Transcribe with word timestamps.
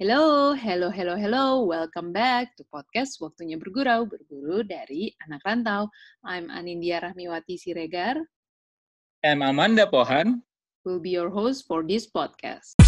Hello, 0.00 0.56
hello, 0.56 0.88
hello, 0.88 1.12
hello. 1.12 1.60
Welcome 1.68 2.08
back 2.16 2.56
to 2.56 2.64
podcast 2.72 3.20
Waktunya 3.20 3.60
Bergurau, 3.60 4.08
berguru 4.08 4.64
dari 4.64 5.12
anak 5.28 5.44
rantau. 5.44 5.92
I'm 6.24 6.48
Anindya 6.48 7.04
Rahmiwati 7.04 7.60
Siregar. 7.60 8.16
I'm 9.20 9.44
Amanda 9.44 9.84
Pohan. 9.84 10.40
Will 10.88 11.04
be 11.04 11.12
your 11.12 11.28
host 11.28 11.68
for 11.68 11.84
this 11.84 12.08
podcast. 12.08 12.80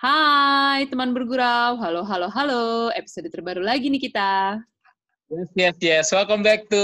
Hai 0.00 0.88
teman 0.88 1.12
bergurau, 1.12 1.76
halo, 1.76 2.08
halo, 2.08 2.32
halo. 2.32 2.88
Episode 2.96 3.28
terbaru 3.28 3.60
lagi 3.60 3.92
nih 3.92 4.00
kita. 4.00 4.64
Yes, 5.28 5.48
yes, 5.52 5.76
yes. 5.84 6.06
Welcome 6.08 6.40
back 6.40 6.72
to 6.72 6.80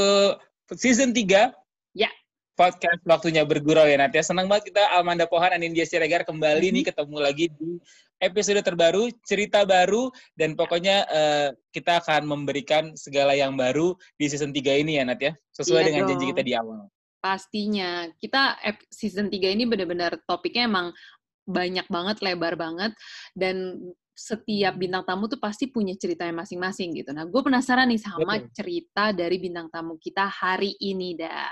season 0.77 1.17
3. 1.17 1.49
Ya. 1.97 2.13
Podcast 2.55 3.03
waktunya 3.03 3.43
bergurau 3.43 3.83
ya 3.83 3.99
Natia. 3.99 4.23
Senang 4.23 4.47
banget 4.47 4.71
kita 4.71 4.83
Amanda 4.95 5.27
Pohan 5.27 5.51
dan 5.59 5.63
India 5.67 5.83
Siregar 5.83 6.23
kembali 6.23 6.71
Mm-hmm. 6.71 6.77
nih 6.79 6.85
ketemu 6.87 7.17
lagi 7.19 7.47
di 7.51 7.83
episode 8.23 8.63
terbaru, 8.63 9.11
cerita 9.27 9.67
baru 9.67 10.07
dan 10.39 10.55
pokoknya 10.55 10.97
eh, 11.11 11.49
kita 11.75 11.99
akan 11.99 12.31
memberikan 12.31 12.95
segala 12.95 13.35
yang 13.35 13.59
baru 13.59 13.99
di 14.15 14.31
season 14.31 14.55
3 14.55 14.87
ini 14.87 15.03
ya 15.03 15.05
Natia. 15.05 15.35
Sesuai 15.51 15.83
Iya 15.83 15.87
dengan 15.91 16.03
janji 16.15 16.25
dong. 16.25 16.31
kita 16.31 16.43
di 16.47 16.53
awal. 16.55 16.81
Pastinya. 17.19 18.07
Kita 18.23 18.55
season 18.87 19.27
3 19.35 19.51
ini 19.51 19.67
benar-benar 19.67 20.23
topiknya 20.23 20.71
emang 20.71 20.95
banyak 21.51 21.91
banget, 21.91 22.23
lebar 22.23 22.55
banget. 22.55 22.95
Dan 23.35 23.83
setiap 24.15 24.79
bintang 24.79 25.03
tamu 25.03 25.27
tuh 25.27 25.43
pasti 25.43 25.67
punya 25.75 25.91
ceritanya 25.99 26.47
masing-masing 26.47 26.95
gitu. 27.03 27.11
Nah, 27.11 27.27
gue 27.27 27.43
penasaran 27.43 27.91
nih 27.91 27.99
sama 27.99 28.39
Betul. 28.39 28.55
cerita 28.55 29.11
dari 29.11 29.43
bintang 29.43 29.67
tamu 29.75 29.99
kita 29.99 30.31
hari 30.31 30.71
ini 30.79 31.19
dah. 31.19 31.51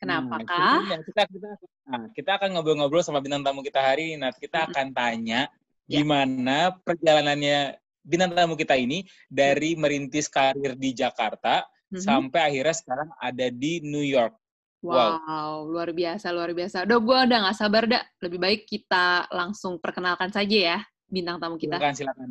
Kenapa 0.00 0.40
Hmm, 0.40 0.48
ceritanya 0.48 0.96
kita 1.04 1.22
kita 1.28 1.48
nah, 1.84 2.04
kita 2.16 2.30
akan 2.40 2.48
ngobrol-ngobrol 2.56 3.04
sama 3.04 3.20
bintang 3.20 3.44
tamu 3.44 3.60
kita 3.60 3.84
hari 3.84 4.16
ini. 4.16 4.24
Nah, 4.24 4.32
kita 4.32 4.64
akan 4.72 4.96
tanya 4.96 5.52
Ya. 5.84 6.00
gimana 6.00 6.72
perjalanannya 6.80 7.76
bintang 8.00 8.32
tamu 8.32 8.56
kita 8.56 8.80
ini 8.80 9.04
dari 9.28 9.76
merintis 9.76 10.24
karir 10.32 10.72
di 10.72 10.96
Jakarta 10.96 11.68
Mhm. 11.92 12.00
sampai 12.00 12.40
akhirnya 12.48 12.72
sekarang 12.72 13.08
ada 13.20 13.46
di 13.52 13.84
New 13.84 14.00
York. 14.00 14.32
Wow, 14.80 14.96
wow. 15.20 15.52
luar 15.68 15.92
biasa, 15.92 16.32
luar 16.32 16.56
biasa. 16.56 16.88
Udah, 16.88 16.96
gue 16.96 17.18
udah 17.28 17.38
gak 17.52 17.58
sabar, 17.60 17.84
dah. 17.84 18.00
Lebih 18.24 18.38
baik 18.40 18.60
kita 18.64 19.28
langsung 19.28 19.76
perkenalkan 19.76 20.32
saja 20.32 20.56
ya 20.56 20.78
bintang 21.04 21.36
tamu 21.36 21.60
kita. 21.60 21.76
Silakan 21.76 21.92
silakan. 21.92 22.28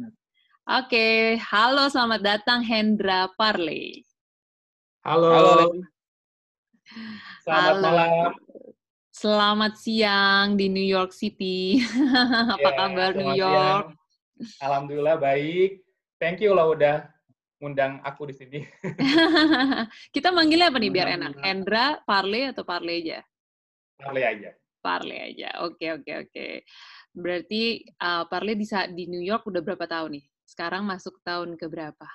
Oke, 0.65 1.37
halo, 1.37 1.85
selamat 1.93 2.21
datang 2.25 2.65
Hendra 2.65 3.29
Parley. 3.37 4.01
Halo. 5.05 5.29
Halo. 5.29 5.98
Selamat 7.45 7.73
Halo. 7.77 7.83
malam. 7.85 8.31
Selamat 9.13 9.73
siang 9.77 10.55
di 10.55 10.71
New 10.71 10.85
York 10.85 11.11
City. 11.13 11.83
Apa 12.55 12.61
Ya, 12.61 12.71
kabar 12.73 13.11
New 13.13 13.33
York? 13.35 13.85
siang. 13.93 14.63
Alhamdulillah 14.63 15.17
baik. 15.19 15.83
Thank 16.17 16.41
you 16.41 16.55
lo 16.55 16.73
udah 16.73 17.05
ngundang 17.59 17.99
aku 18.01 18.31
di 18.31 18.35
sini. 18.35 18.59
Kita 20.15 20.31
manggilnya 20.31 20.71
apa 20.71 20.79
nih 20.79 20.91
biar 20.91 21.07
enak? 21.19 21.35
Alhamdulillah. 21.35 21.43
Hendra, 21.45 21.85
Parley 22.07 22.43
atau 22.47 22.63
Parley 22.63 22.95
aja? 23.03 23.19
Parley 23.99 24.23
aja. 24.23 24.49
Parley 24.79 25.19
aja. 25.19 25.49
Oke, 25.67 25.91
oke, 25.91 26.11
oke. 26.23 26.47
Berarti 27.11 27.83
uh, 27.99 28.23
Parley 28.31 28.55
di, 28.55 28.65
di 28.95 29.03
New 29.11 29.19
York 29.23 29.43
udah 29.43 29.59
berapa 29.59 29.83
tahun 29.83 30.19
nih? 30.19 30.25
Sekarang 30.47 30.87
masuk 30.87 31.19
tahun 31.19 31.59
ke 31.59 31.67
berapa? 31.67 32.07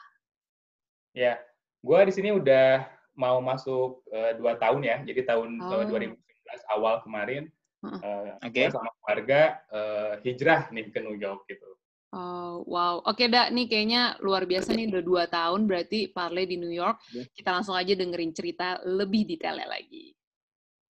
Ya, 1.12 1.36
gue 1.84 1.98
di 2.08 2.12
sini 2.17 2.33
udah 2.33 2.89
mau 3.15 3.39
masuk 3.41 4.03
eh, 4.11 4.34
dua 4.37 4.59
tahun 4.59 4.83
ya. 4.83 4.97
Jadi 5.03 5.20
tahun 5.25 5.59
Oh. 5.62 5.81
eh, 5.83 5.87
2019 5.87 6.62
awal 6.70 7.01
kemarin, 7.03 7.48
Heeh. 7.83 8.01
eh, 8.03 8.31
Oke. 8.43 8.61
gua 8.61 8.70
sama 8.70 8.91
keluarga 9.01 9.41
eh, 9.70 10.12
hijrah 10.23 10.61
nih 10.70 10.91
ke 10.91 10.98
New 11.01 11.17
York 11.17 11.47
gitu. 11.47 11.67
Oh, 12.15 12.62
wow. 12.70 13.03
Oke, 13.03 13.27
Dak. 13.27 13.51
Nih 13.51 13.67
kayaknya 13.67 14.15
luar 14.23 14.47
biasa 14.47 14.70
nih. 14.70 14.86
Udah 14.86 15.03
dua 15.03 15.23
tahun 15.27 15.67
berarti 15.67 16.14
Parley 16.14 16.47
di 16.47 16.55
New 16.55 16.70
York. 16.70 17.03
Ya. 17.11 17.27
Kita 17.27 17.51
langsung 17.51 17.74
aja 17.74 17.91
dengerin 17.91 18.30
cerita 18.30 18.79
lebih 18.86 19.27
detailnya 19.27 19.67
lagi. 19.67 20.14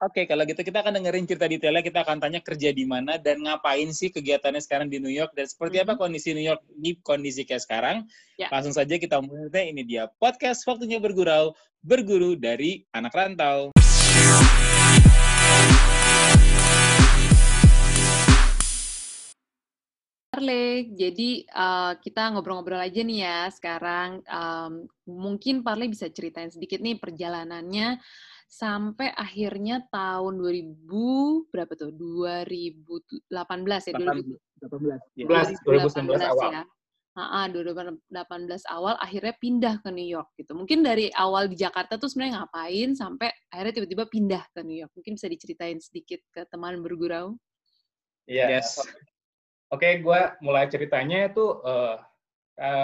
Oke, 0.03 0.27
kalau 0.27 0.43
gitu 0.43 0.59
kita 0.66 0.82
akan 0.82 0.99
dengerin 0.99 1.22
cerita 1.22 1.47
detailnya, 1.47 1.78
kita 1.78 2.03
akan 2.03 2.19
tanya 2.19 2.43
kerja 2.43 2.75
di 2.75 2.82
mana 2.82 3.15
dan 3.15 3.38
ngapain 3.47 3.87
sih 3.94 4.10
kegiatannya 4.10 4.59
sekarang 4.59 4.91
di 4.91 4.99
New 4.99 5.12
York 5.12 5.38
dan 5.38 5.47
seperti 5.47 5.78
apa 5.78 5.94
Mhm. 5.94 6.00
kondisi 6.03 6.34
New 6.34 6.43
York 6.43 6.66
di 6.66 6.99
kondisi 6.99 7.47
kayak 7.47 7.62
sekarang. 7.62 7.97
Ya. 8.34 8.50
Langsung 8.50 8.75
saja 8.75 8.99
kita 8.99 9.22
mulai. 9.22 9.71
Ini 9.71 9.87
dia 9.87 10.10
podcast 10.19 10.66
waktunya 10.66 10.99
bergurau, 10.99 11.54
berguru 11.78 12.34
dari 12.34 12.83
anak 12.91 13.15
rantau. 13.15 13.71
Parley, 20.34 20.91
jadi 20.99 21.47
uh, 21.54 21.94
kita 22.03 22.34
ngobrol-ngobrol 22.34 22.83
aja 22.83 22.99
nih 22.99 23.22
ya 23.22 23.47
sekarang. 23.54 24.27
Um, 24.27 24.91
mungkin 25.06 25.62
Parley 25.62 25.87
bisa 25.87 26.10
ceritain 26.10 26.50
sedikit 26.50 26.83
nih 26.83 26.99
perjalanannya 26.99 28.03
sampai 28.54 29.10
akhirnya 29.19 29.82
tahun 29.91 30.38
2000 30.38 31.50
berapa 31.50 31.72
tuh? 31.75 31.91
2018 31.91 33.26
ya? 33.91 33.94
2000 33.98 34.38
18. 34.62 35.59
2018 35.66 36.31
awal. 36.31 36.50
ya. 36.54 36.62
Ah, 37.15 37.47
2018 37.47 38.10
awal 38.75 38.98
akhirnya 38.98 39.34
pindah 39.38 39.78
ke 39.78 39.91
New 39.91 40.06
York 40.06 40.34
gitu. 40.34 40.54
Mungkin 40.54 40.82
dari 40.82 41.10
awal 41.15 41.47
di 41.47 41.54
Jakarta 41.54 41.94
tuh 41.94 42.10
sebenarnya 42.10 42.42
ngapain 42.42 42.91
sampai 42.94 43.31
akhirnya 43.50 43.75
tiba-tiba 43.82 44.04
pindah 44.10 44.42
ke 44.50 44.66
New 44.66 44.78
York. 44.78 44.91
Mungkin 44.98 45.15
bisa 45.15 45.31
diceritain 45.31 45.78
sedikit 45.78 46.19
ke 46.34 46.42
teman 46.50 46.82
bergurau. 46.82 47.38
Iya. 48.26 48.59
Yes. 48.59 48.82
Oke, 49.71 50.03
gue 50.03 50.21
mulai 50.42 50.66
ceritanya 50.71 51.31
itu 51.31 51.59
uh, 51.62 51.98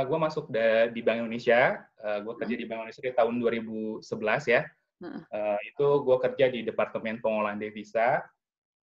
gue 0.07 0.19
masuk 0.19 0.51
da- 0.51 0.91
di 0.91 1.03
Bank 1.03 1.27
Indonesia. 1.27 1.83
gue 1.99 2.35
kerja 2.39 2.55
di 2.55 2.67
Bank 2.67 2.87
Indonesia 2.87 3.03
di 3.03 3.15
tahun 3.15 3.35
2011 3.39 4.07
ya. 4.47 4.63
Heeh. 5.01 5.23
Eh, 5.33 5.59
itu 5.73 5.87
gue 6.05 6.17
kerja 6.21 6.47
di 6.53 6.61
Departemen 6.63 7.19
Pengolahan 7.25 7.57
Devisa. 7.57 8.21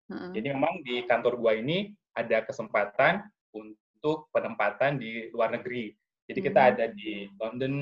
Heeh. 0.10 0.30
Jadi 0.34 0.48
memang 0.54 0.82
di 0.82 1.06
kantor 1.06 1.38
gue 1.38 1.54
ini 1.62 1.78
ada 2.18 2.42
kesempatan 2.42 3.22
untuk 3.54 4.30
penempatan 4.34 4.98
di 4.98 5.30
luar 5.30 5.54
negeri. 5.54 5.94
Jadi 6.28 6.40
kita 6.44 6.60
Mhm. 6.60 6.70
ada 6.74 6.86
di 6.92 7.12
London, 7.40 7.74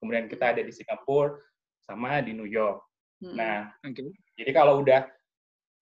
kemudian 0.00 0.26
kita 0.30 0.54
ada 0.56 0.62
di 0.62 0.72
Singapura, 0.72 1.36
sama 1.82 2.22
di 2.22 2.30
New 2.32 2.46
York. 2.46 2.78
Mm-mm. 3.22 3.36
Nah, 3.36 3.74
Oke. 3.82 4.14
jadi 4.38 4.50
kalau 4.54 4.80
udah 4.82 5.10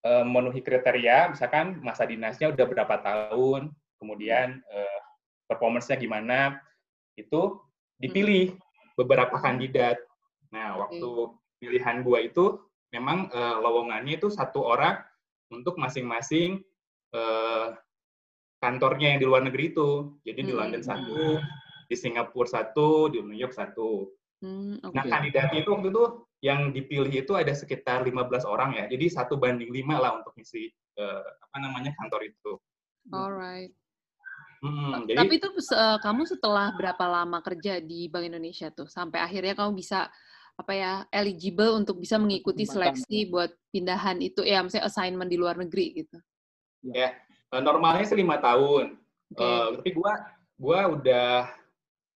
eh, 0.00 0.25
memenuhi 0.25 0.65
kriteria, 0.65 1.37
misalkan 1.37 1.77
masa 1.84 2.09
dinasnya 2.09 2.49
udah 2.49 2.65
berapa 2.65 2.97
tahun, 3.05 3.69
kemudian 4.00 4.56
eh, 4.65 5.00
performance-nya 5.44 6.00
gimana, 6.00 6.56
itu 7.21 7.61
dipilih 8.00 8.56
beberapa 8.97 9.37
kandidat. 9.37 10.00
Nah, 10.49 10.81
waktu 10.81 11.37
pilihan 11.60 12.00
gua 12.00 12.25
itu 12.25 12.59
memang 12.91 13.28
eh, 13.31 13.56
lowongannya 13.60 14.16
itu 14.19 14.32
satu 14.32 14.65
orang 14.65 14.98
untuk 15.53 15.76
masing-masing 15.76 16.65
eh, 17.12 17.66
kantornya 18.60 19.15
yang 19.16 19.21
di 19.21 19.26
luar 19.28 19.44
negeri 19.44 19.72
itu. 19.76 20.16
Jadi 20.25 20.41
di 20.49 20.53
Hmm. 20.53 20.60
London 20.60 20.82
satu, 20.82 21.38
di 21.87 21.97
Singapura 21.97 22.49
satu, 22.49 23.12
di 23.12 23.20
New 23.20 23.37
York 23.37 23.53
satu. 23.53 24.10
Hmm, 24.41 24.81
oke. 24.81 24.94
Nah, 24.97 25.04
kandidatnya 25.04 25.60
itu 25.60 25.70
waktu 25.72 25.88
itu 25.93 26.04
yang 26.41 26.72
dipilih 26.72 27.12
itu 27.12 27.32
ada 27.37 27.53
sekitar 27.53 28.00
15 28.04 28.49
orang 28.49 28.72
ya. 28.81 28.84
Jadi 28.88 29.12
satu 29.12 29.37
banding 29.37 29.69
lima 29.69 30.00
lah 30.00 30.16
untuk 30.20 30.32
ngisi 30.37 30.69
eh, 30.97 31.22
apa 31.44 31.56
namanya 31.60 31.93
kantor 31.97 32.25
itu. 32.25 32.53
Alright. 33.12 33.72
Hmm, 34.60 35.09
jadi 35.09 35.25
Tapi 35.25 35.34
itu 35.41 35.49
se- 35.65 35.99
kamu 36.04 36.28
setelah 36.28 36.69
berapa 36.76 37.04
lama 37.09 37.41
kerja 37.41 37.81
di 37.81 38.12
Bank 38.12 38.28
Indonesia 38.28 38.69
tuh 38.69 38.84
sampai 38.93 39.25
akhirnya 39.25 39.56
kamu 39.56 39.72
bisa 39.72 40.12
apa 40.60 40.72
ya 40.76 40.93
eligible 41.09 41.72
untuk 41.72 41.97
bisa 41.97 42.21
mengikuti 42.21 42.69
seleksi 42.69 43.25
buat 43.32 43.48
pindahan 43.72 44.21
itu 44.21 44.44
ya 44.44 44.60
misalnya 44.60 44.93
assignment 44.93 45.32
di 45.32 45.41
luar 45.41 45.56
negeri 45.56 46.05
gitu. 46.05 46.20
eh, 46.93 47.12
normalnya 47.50 48.05
sih 48.05 48.20
lima 48.20 48.37
tahun. 48.37 49.00
Oke. 49.32 49.40
Eh, 49.40 49.67
tapi 49.81 49.90
gua 49.96 50.12
gua 50.61 50.81
udah 50.93 51.49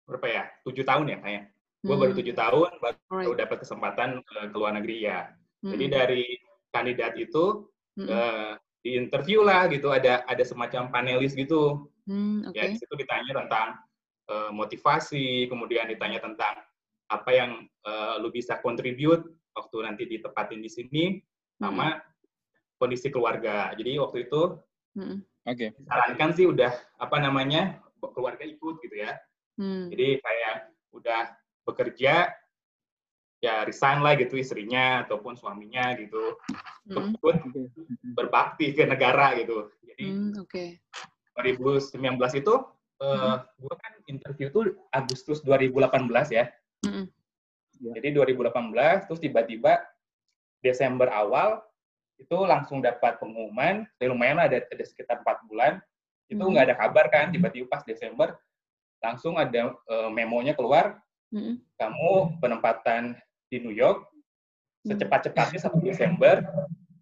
berapa 0.10 0.28
ya? 0.28 0.44
Tujuh 0.66 0.82
tahun 0.82 1.06
ya 1.14 1.18
kayaknya. 1.22 1.44
Gua 1.82 1.96
baru 1.98 2.12
Hmm, 2.14 2.20
tujuh 2.22 2.36
tahun 2.38 2.70
baru 2.82 2.98
alright. 3.10 3.38
dapat 3.38 3.58
kesempatan 3.62 4.10
ke, 4.26 4.38
ke 4.50 4.56
luar 4.58 4.74
negeri 4.74 4.98
ya. 5.06 5.30
Jadi 5.62 5.86
Mm-mm. 5.86 5.98
dari 5.98 6.26
kandidat 6.74 7.14
itu 7.22 7.70
Mm-mm. 7.98 8.10
eh, 8.10 8.52
di 8.82 8.98
interview 8.98 9.46
lah 9.46 9.70
gitu 9.70 9.94
ada 9.94 10.26
ada 10.26 10.42
semacam 10.42 10.90
panelis 10.90 11.38
gitu 11.38 11.86
Hmm, 12.10 12.50
oke. 12.50 12.58
ya 12.58 12.66
di 12.66 12.82
situ 12.82 12.94
ditanya 12.98 13.46
tentang 13.46 13.68
eh, 14.26 14.50
motivasi 14.50 15.46
kemudian 15.46 15.86
ditanya 15.86 16.18
tentang 16.18 16.58
apa 17.12 17.30
yang 17.36 17.52
eh, 17.68 18.16
lu 18.24 18.32
bisa 18.32 18.58
contribute 18.64 19.28
waktu 19.52 19.78
nanti 19.84 20.04
ditepatin 20.08 20.64
di 20.64 20.72
sini 20.72 21.04
sama 21.60 22.00
kondisi 22.80 23.12
keluarga 23.12 23.76
jadi 23.76 24.00
waktu 24.00 24.32
itu 24.32 24.58
Mm-mm. 24.96 25.20
Oke. 25.46 25.76
disarankan 25.76 26.30
sih 26.34 26.48
udah 26.48 26.72
apa 26.98 27.18
namanya 27.20 27.84
keluarga 28.16 28.48
ikut 28.48 28.80
gitu 28.82 28.96
ya 28.96 29.20
Hmm. 29.60 29.92
jadi 29.92 30.18
kayak 30.24 30.56
udah 30.96 31.22
bekerja 31.68 32.32
ya 33.44 33.56
resign 33.68 34.00
lah 34.00 34.16
gitu 34.16 34.40
istrinya 34.40 35.04
ataupun 35.06 35.36
suaminya 35.36 35.92
gitu 36.00 36.40
Hmm. 36.88 37.14
ikut 37.14 37.36
berbakti 38.16 38.74
ke 38.74 38.88
negara 38.88 39.38
gitu. 39.38 39.70
Jadi 39.86 40.06
Hmm, 40.08 40.34
Oke. 40.40 40.82
2019 41.38 42.32
itu 42.42 42.54
eh 43.02 43.38
Hmm. 43.38 43.44
gue 43.60 43.76
kan 43.76 43.94
interview 44.08 44.48
tuh 44.50 44.66
Agustus 44.90 45.44
2018 45.44 46.32
ya. 46.32 46.50
Mm-mm. 47.82 47.98
Jadi 47.98 48.08
2018 48.14 49.10
terus 49.10 49.20
tiba-tiba 49.20 49.82
Desember 50.62 51.10
awal 51.10 51.66
itu 52.22 52.38
langsung 52.46 52.86
dapat 52.86 53.18
pengumuman, 53.18 53.82
ya 53.98 54.06
lumayan 54.06 54.38
lah 54.38 54.46
ada, 54.46 54.62
ada 54.62 54.84
sekitar 54.86 55.26
empat 55.26 55.42
bulan, 55.50 55.82
itu 56.30 56.38
Hmm. 56.38 56.54
nggak 56.54 56.66
ada 56.70 56.76
kabar 56.78 57.10
kan, 57.10 57.34
tiba-tiba 57.34 57.66
pas 57.66 57.82
Desember 57.82 58.38
langsung 59.02 59.42
ada 59.42 59.74
eh, 59.74 60.10
memonya 60.14 60.54
keluar, 60.54 61.02
Mm-mm. 61.34 61.58
kamu 61.82 62.38
penempatan 62.38 63.18
di 63.50 63.58
New 63.58 63.74
York 63.74 64.06
Hmm. 64.86 64.94
secepat-cepatnya 64.94 65.60
satu 65.62 65.82
Desember, 65.82 66.46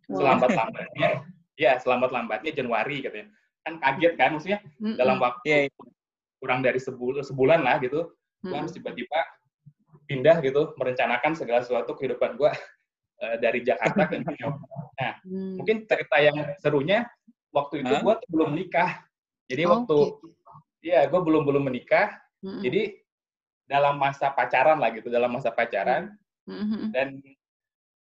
Wow. 0.08 0.24
selambat-lambatnya, 0.24 1.28
ya 1.60 1.76
selambat-lambatnya 1.80 2.52
Januari 2.56 3.04
katanya. 3.04 3.30
Kan 3.68 3.84
kaget 3.84 4.14
kan, 4.16 4.30
maksudnya 4.40 4.60
Mm-mm. 4.80 4.96
dalam 4.96 5.20
waktu 5.20 5.44
Iya, 5.44 5.58
iya. 5.68 5.72
kurang 6.40 6.64
dari 6.64 6.80
sebulan, 6.80 7.28
sebulan 7.28 7.60
lah 7.60 7.76
gitu, 7.84 8.08
gue 8.08 8.48
Mm-mm. 8.48 8.56
harus 8.56 8.72
tiba-tiba 8.72 9.20
pindah 10.10 10.42
gitu, 10.42 10.74
merencanakan 10.74 11.38
segala 11.38 11.62
sesuatu 11.62 11.94
kehidupan 11.94 12.34
gue 12.34 12.50
eh, 13.24 13.38
dari 13.38 13.62
Jakarta 13.62 14.10
ke 14.10 14.18
New 14.26 14.34
York. 14.42 14.58
Hmm. 14.98 15.62
Mungkin 15.62 15.86
cerita 15.86 16.18
yang 16.18 16.58
serunya 16.58 17.06
waktu 17.54 17.86
itu 17.86 17.94
Hah? 17.94 18.02
gue 18.02 18.16
belum 18.34 18.58
menikah. 18.58 19.06
Jadi 19.46 19.64
Oh, 19.66 19.82
waktu, 19.82 19.98
iya 20.82 21.06
gue 21.06 21.22
belum 21.22 21.46
belum 21.46 21.70
menikah. 21.70 22.18
Mm-mm. 22.42 22.62
Jadi 22.62 22.98
dalam 23.70 23.98
masa 24.02 24.34
pacaran 24.34 24.82
lah 24.82 24.90
gitu, 24.94 25.10
dalam 25.14 25.30
masa 25.30 25.54
pacaran 25.54 26.14
Mm-mm. 26.50 26.90
dan 26.94 27.22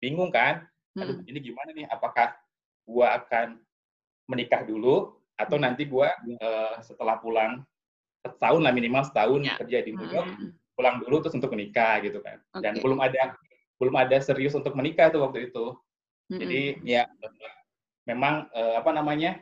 bingung 0.01 0.29
kan, 0.33 0.65
aduh 0.97 1.21
Mm-mm. 1.21 1.29
ini 1.29 1.39
gimana 1.41 1.71
nih? 1.73 1.87
Apakah 1.89 2.37
gue 2.85 3.07
akan 3.07 3.61
menikah 4.29 4.65
dulu 4.65 5.17
atau 5.37 5.57
nanti 5.61 5.85
gue 5.89 6.09
eh, 6.41 6.75
setelah 6.81 7.21
pulang 7.21 7.61
setahun 8.25 8.61
lah 8.65 8.73
minimal 8.73 9.05
setahun 9.05 9.41
Ya. 9.45 9.55
kerja 9.61 9.79
di 9.85 9.93
New 9.93 10.09
York 10.09 10.29
Mm-mm. 10.33 10.51
Pulang 10.75 11.01
dulu 11.01 11.23
terus 11.23 11.35
untuk 11.39 11.55
menikah 11.55 12.03
gitu 12.03 12.19
kan. 12.21 12.43
Dan 12.61 12.79
Oke. 12.79 12.83
belum 12.83 12.99
ada 12.99 13.39
belum 13.79 13.95
ada 13.95 14.17
serius 14.23 14.55
untuk 14.55 14.75
menikah 14.75 15.11
tuh 15.11 15.23
waktu 15.27 15.51
itu. 15.51 15.75
Mm-mm. 16.31 16.41
Jadi 16.41 16.61
Ya. 16.83 17.07
memang 18.05 18.51
eh, 18.53 18.75
apa 18.79 18.91
namanya 18.91 19.39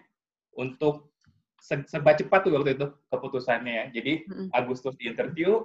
untuk 0.54 1.10
se- 1.58 1.86
serba 1.88 2.12
cepat 2.14 2.46
tuh 2.46 2.52
waktu 2.56 2.76
itu 2.76 2.86
keputusannya 3.08 3.72
ya. 3.72 3.84
Jadi 3.96 4.12
Mm-mm. 4.28 4.48
Agustus 4.52 4.94
di 5.00 5.08
interview, 5.08 5.64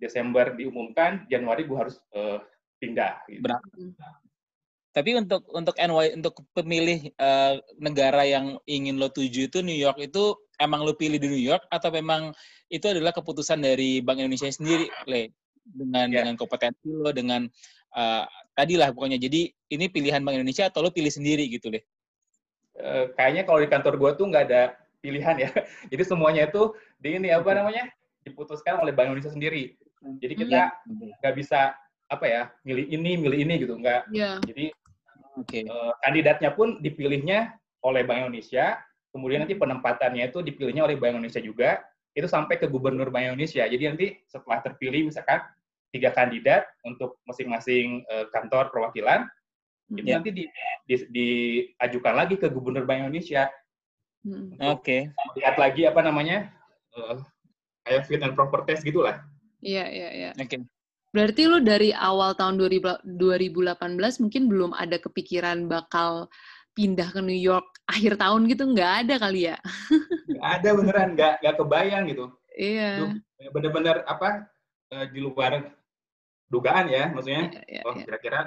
Desember 0.00 0.54
diumumkan, 0.56 1.28
Januari 1.28 1.68
gue 1.68 1.78
harus 1.78 2.00
eh, 2.16 2.38
pindah. 2.80 3.22
Gitu. 3.28 3.44
Berangkat. 3.44 4.21
Tapi 4.92 5.16
untuk 5.16 5.48
untuk 5.56 5.72
NY 5.80 6.20
untuk 6.20 6.44
pemilih 6.52 7.08
eh, 7.16 7.54
negara 7.80 8.28
yang 8.28 8.60
ingin 8.68 9.00
lo 9.00 9.08
tuju 9.08 9.48
itu 9.48 9.64
New 9.64 9.76
York 9.76 9.96
itu 10.04 10.36
emang 10.60 10.84
lo 10.84 10.92
pilih 10.92 11.16
di 11.16 11.32
New 11.32 11.40
York 11.40 11.64
atau 11.72 11.88
memang 11.88 12.36
itu 12.68 12.84
adalah 12.92 13.16
keputusan 13.16 13.64
dari 13.64 14.04
Bank 14.04 14.20
Indonesia 14.20 14.52
sendiri, 14.52 14.92
Le? 15.08 15.32
Dengan 15.64 16.12
Ya. 16.12 16.20
dengan 16.20 16.36
kompetensi 16.36 16.92
lo 16.92 17.08
dengan 17.08 17.48
eh, 17.96 18.24
tadi 18.52 18.76
lah 18.76 18.92
pokoknya. 18.92 19.16
Jadi 19.16 19.48
ini 19.72 19.88
pilihan 19.88 20.20
Bank 20.20 20.36
Indonesia 20.36 20.68
atau 20.68 20.84
lo 20.84 20.92
pilih 20.92 21.10
sendiri 21.10 21.48
gitu, 21.48 21.72
Le? 21.72 21.80
Eh, 22.76 23.04
kayaknya 23.16 23.48
kalau 23.48 23.60
di 23.64 23.68
kantor 23.68 23.96
gue 23.96 24.10
tuh 24.16 24.26
nggak 24.28 24.44
ada 24.48 24.62
pilihan 25.00 25.36
ya. 25.40 25.48
Jadi 25.92 26.02
semuanya 26.04 26.48
itu 26.48 26.72
di 27.00 27.16
ini 27.16 27.32
apa 27.32 27.52
namanya 27.56 27.88
diputuskan 28.28 28.80
oleh 28.80 28.92
Bank 28.92 29.08
Indonesia 29.08 29.32
sendiri. 29.32 29.72
Jadi 30.20 30.34
kita 30.34 30.68
nggak 31.22 31.34
bisa 31.38 31.72
apa 32.10 32.26
ya 32.28 32.42
milih 32.66 32.92
ini 32.92 33.10
milih 33.16 33.38
ini 33.40 33.54
gitu 33.64 33.74
nggak. 33.78 34.10
Ya. 34.12 34.36
Jadi 34.44 34.74
Oke. 35.38 35.64
eh, 35.64 35.92
kandidatnya 36.04 36.52
pun 36.52 36.80
dipilihnya 36.84 37.56
oleh 37.82 38.04
Bank 38.04 38.28
Indonesia, 38.28 38.78
kemudian 39.10 39.44
nanti 39.44 39.56
penempatannya 39.56 40.28
itu 40.28 40.44
dipilihnya 40.44 40.84
oleh 40.84 40.96
Bank 41.00 41.16
Indonesia 41.18 41.40
juga, 41.40 41.80
itu 42.12 42.28
sampai 42.28 42.60
ke 42.60 42.68
Gubernur 42.68 43.08
Bank 43.08 43.32
Indonesia. 43.32 43.64
Jadi 43.64 43.82
nanti 43.88 44.06
setelah 44.28 44.60
terpilih 44.60 45.08
misalkan 45.08 45.40
tiga 45.92 46.12
kandidat 46.12 46.68
untuk 46.84 47.20
masing-masing 47.24 48.04
eh, 48.08 48.26
kantor 48.32 48.68
perwakilan, 48.72 49.28
itu 49.92 50.08
Ya. 50.08 50.16
nanti 50.16 50.32
di, 50.32 50.44
di- 50.88 51.08
diajukan 51.12 52.14
lagi 52.16 52.40
ke 52.40 52.48
Gubernur 52.48 52.88
Bank 52.88 53.04
Indonesia. 53.08 53.48
Mm-mm. 54.24 54.56
Oke. 54.72 55.10
Lihat 55.36 55.56
lagi 55.58 55.84
apa 55.84 56.00
namanya, 56.00 56.48
eh, 56.96 57.16
kayak 57.84 58.06
fit 58.08 58.22
and 58.22 58.32
proper 58.32 58.64
test 58.64 58.86
gitulah. 58.86 59.20
Iya, 59.60 59.84
iya, 59.90 60.08
iya. 60.12 60.30
Oke. 60.38 60.64
Berarti 61.12 61.44
lu 61.44 61.60
dari 61.60 61.92
awal 61.92 62.32
tahun 62.32 62.56
2000 62.56 63.04
2018 63.04 64.22
mungkin 64.24 64.42
belum 64.48 64.72
ada 64.72 64.96
kepikiran 64.96 65.68
bakal 65.68 66.32
pindah 66.72 67.12
ke 67.12 67.20
New 67.20 67.36
York 67.36 67.68
akhir 67.84 68.16
tahun 68.16 68.48
gitu 68.48 68.64
nggak 68.72 68.92
ada 69.04 69.14
kali 69.20 69.52
ya? 69.52 69.56
Nggak 70.32 70.48
ada 70.58 70.68
beneran, 70.72 71.08
nggak 71.12 71.32
nggak 71.44 71.54
kebayang 71.60 72.04
gitu. 72.08 72.24
Iya. 72.56 73.20
Bener-bener 73.52 74.00
apa 74.08 74.48
eh, 74.88 75.06
di 75.12 75.20
luar 75.20 75.76
dugaan 76.48 76.88
ya, 76.88 77.12
maksudnya. 77.12 77.52
Iya, 77.52 77.62
iya, 77.68 77.82
oh 77.84 77.92
iya. 77.92 78.04
kira-kira 78.08 78.40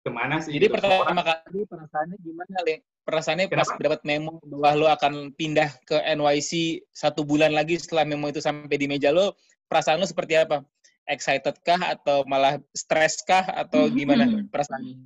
ke 0.00 0.10
mana 0.10 0.40
sih? 0.40 0.56
Jadi 0.56 0.66
gitu. 0.72 0.74
pertama 0.80 1.20
kali 1.20 1.60
perasaannya 1.68 2.16
gimana, 2.24 2.56
Le? 2.64 2.76
Perasaannya 3.04 3.46
pas 3.48 3.68
Kenapa? 3.68 3.84
dapat 3.84 4.00
memo 4.08 4.32
bahwa 4.44 4.70
lo 4.76 4.86
akan 4.88 5.12
pindah 5.36 5.68
ke 5.84 5.96
NYC 6.16 6.84
satu 6.92 7.24
bulan 7.24 7.52
lagi 7.52 7.76
setelah 7.76 8.08
memo 8.08 8.28
itu 8.32 8.40
sampai 8.40 8.76
di 8.76 8.88
meja 8.88 9.12
lo, 9.12 9.36
perasaan 9.68 10.00
lo 10.00 10.08
seperti 10.08 10.40
apa? 10.40 10.64
Excited 11.08 11.56
kah 11.64 11.80
atau 11.80 12.22
malah 12.28 12.60
stres 12.76 13.24
kah 13.24 13.42
atau 13.42 13.88
gimana 13.88 14.44
perasaannya? 14.52 14.96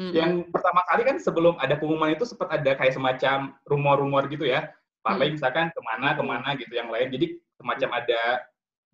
Mm-mm. 0.00 0.16
yang 0.16 0.32
pertama 0.48 0.80
kali 0.86 1.02
kan 1.02 1.16
sebelum 1.20 1.58
ada 1.60 1.76
pengumuman 1.76 2.14
itu 2.14 2.24
sempat 2.24 2.48
ada 2.56 2.72
kayak 2.78 2.94
semacam 2.94 3.52
rumor-rumor 3.68 4.26
gitu 4.30 4.46
ya. 4.48 4.70
Parley 5.00 5.32
misalkan 5.32 5.72
ke 5.72 5.80
mana 5.80 6.12
ke 6.16 6.22
mana 6.24 6.48
gitu 6.56 6.72
yang 6.72 6.88
lain. 6.92 7.08
Jadi 7.12 7.36
semacam 7.56 8.00
ada 8.00 8.44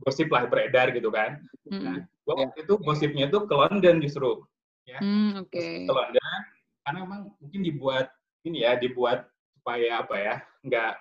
gosip 0.03 0.29
lah 0.31 0.47
beredar 0.51 0.91
gitu 0.95 1.09
kan. 1.11 1.43
Mm-mm. 1.67 2.05
Gua 2.27 2.35
waktu 2.43 2.67
itu 2.67 2.75
gosipnya 2.83 3.31
itu 3.31 3.39
ke 3.47 3.55
London 3.55 4.03
justru. 4.03 4.43
Hmm, 4.87 5.43
oke. 5.43 5.67
Ke 5.87 5.93
London 5.93 6.41
karena 6.87 6.99
memang 7.03 7.21
mungkin 7.43 7.61
dibuat 7.67 8.07
ini 8.47 8.63
ya 8.63 8.79
dibuat 8.79 9.27
supaya 9.59 10.07
apa 10.07 10.15
ya 10.15 10.35
nggak 10.63 10.93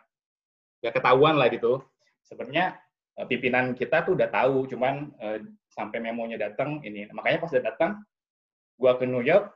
nggak 0.81 0.93
ketahuan 1.01 1.37
lah 1.37 1.49
gitu. 1.53 1.81
Sebenarnya 2.25 2.77
pimpinan 3.23 3.71
kita 3.71 4.03
tuh 4.03 4.19
udah 4.19 4.27
tahu, 4.27 4.67
cuman 4.67 5.15
eh, 5.23 5.39
sampai 5.71 6.03
memonya 6.03 6.35
datang 6.35 6.83
ini. 6.83 7.07
Makanya 7.15 7.39
pas 7.39 7.51
udah 7.55 7.65
datang, 7.71 7.91
gua 8.75 8.99
ke 8.99 9.07
New 9.07 9.23
York, 9.23 9.55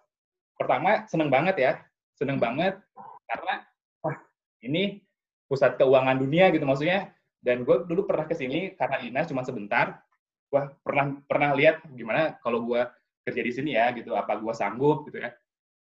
pertama 0.56 1.04
seneng 1.12 1.28
banget 1.28 1.56
ya, 1.60 1.72
seneng 2.16 2.40
banget 2.40 2.80
karena 3.28 3.68
wah 4.00 4.16
ini 4.64 5.04
pusat 5.52 5.76
keuangan 5.76 6.16
dunia 6.20 6.52
gitu 6.56 6.64
maksudnya. 6.64 7.12
Dan 7.40 7.64
gue 7.64 7.88
dulu 7.88 8.04
pernah 8.04 8.28
ke 8.28 8.36
sini 8.36 8.76
karena 8.76 9.00
dinas 9.00 9.32
cuma 9.32 9.48
sebentar. 9.48 10.04
Gua 10.52 10.72
pernah 10.84 11.16
pernah 11.24 11.56
lihat 11.56 11.84
gimana 11.96 12.36
kalau 12.44 12.64
gua 12.64 12.92
kerja 13.24 13.44
di 13.44 13.52
sini 13.52 13.72
ya 13.76 13.92
gitu, 13.96 14.16
apa 14.16 14.36
gua 14.40 14.52
sanggup 14.52 15.08
gitu 15.08 15.24
ya. 15.24 15.32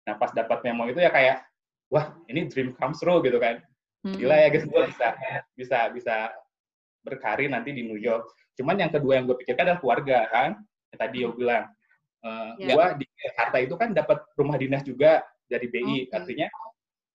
Nah 0.08 0.16
pas 0.20 0.32
dapat 0.32 0.64
memo 0.64 0.84
itu 0.88 1.00
ya 1.00 1.08
kayak, 1.08 1.44
wah 1.92 2.12
ini 2.26 2.50
dream 2.50 2.74
comes 2.74 2.98
true 2.98 3.22
gitu 3.22 3.38
kan 3.38 3.62
Mm-mm. 4.06 4.18
gila 4.18 4.36
ya 4.38 4.48
gitu 4.54 4.66
gue 4.70 4.82
bisa 4.90 5.08
bisa 5.54 5.78
bisa 5.90 6.16
berkarir 7.06 7.46
nanti 7.46 7.70
di 7.70 7.86
New 7.86 7.96
York. 7.96 8.26
Cuman 8.58 8.74
yang 8.76 8.90
kedua 8.90 9.16
yang 9.16 9.30
gue 9.30 9.38
pikirkan 9.38 9.70
adalah 9.70 9.80
keluarga 9.80 10.18
kan. 10.26 10.50
Yang 10.90 10.98
tadi 10.98 11.16
Yo 11.22 11.30
bilang, 11.32 11.64
eh 12.26 12.50
Ya. 12.58 12.74
gue 12.74 12.84
di 13.00 13.06
Jakarta 13.22 13.56
itu 13.62 13.74
kan 13.78 13.94
dapat 13.94 14.18
rumah 14.34 14.58
dinas 14.58 14.82
juga 14.82 15.22
dari 15.46 15.70
BI. 15.70 16.10
Oke. 16.10 16.12
Artinya 16.12 16.46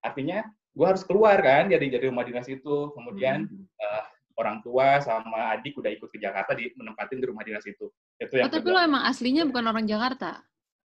artinya 0.01 0.37
gue 0.71 0.87
harus 0.87 1.03
keluar 1.03 1.35
kan 1.43 1.67
dari 1.67 1.91
dari 1.91 2.07
rumah 2.07 2.23
dinas 2.23 2.47
itu. 2.47 2.95
Kemudian 2.95 3.43
Mm-mm. 3.45 3.67
eh, 3.67 4.03
orang 4.39 4.63
tua 4.63 4.97
sama 5.03 5.51
adik 5.53 5.75
udah 5.77 5.91
ikut 5.91 6.07
ke 6.09 6.17
Jakarta 6.17 6.55
di 6.55 6.71
menempatin 6.73 7.19
di 7.19 7.27
rumah 7.27 7.43
dinas 7.43 7.67
itu. 7.67 7.91
Itu 8.17 8.31
Oh, 8.33 8.39
yang 8.39 8.49
tapi 8.49 8.63
kedua. 8.63 8.79
lo 8.81 8.87
emang 8.87 9.03
aslinya 9.05 9.43
bukan 9.43 9.65
orang 9.67 9.85
Jakarta? 9.85 10.39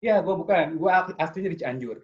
Ya, 0.01 0.21
gue 0.21 0.35
bukan. 0.37 0.77
Gue 0.79 0.91
aslinya 1.19 1.51
di 1.51 1.59
Cianjur. 1.59 1.99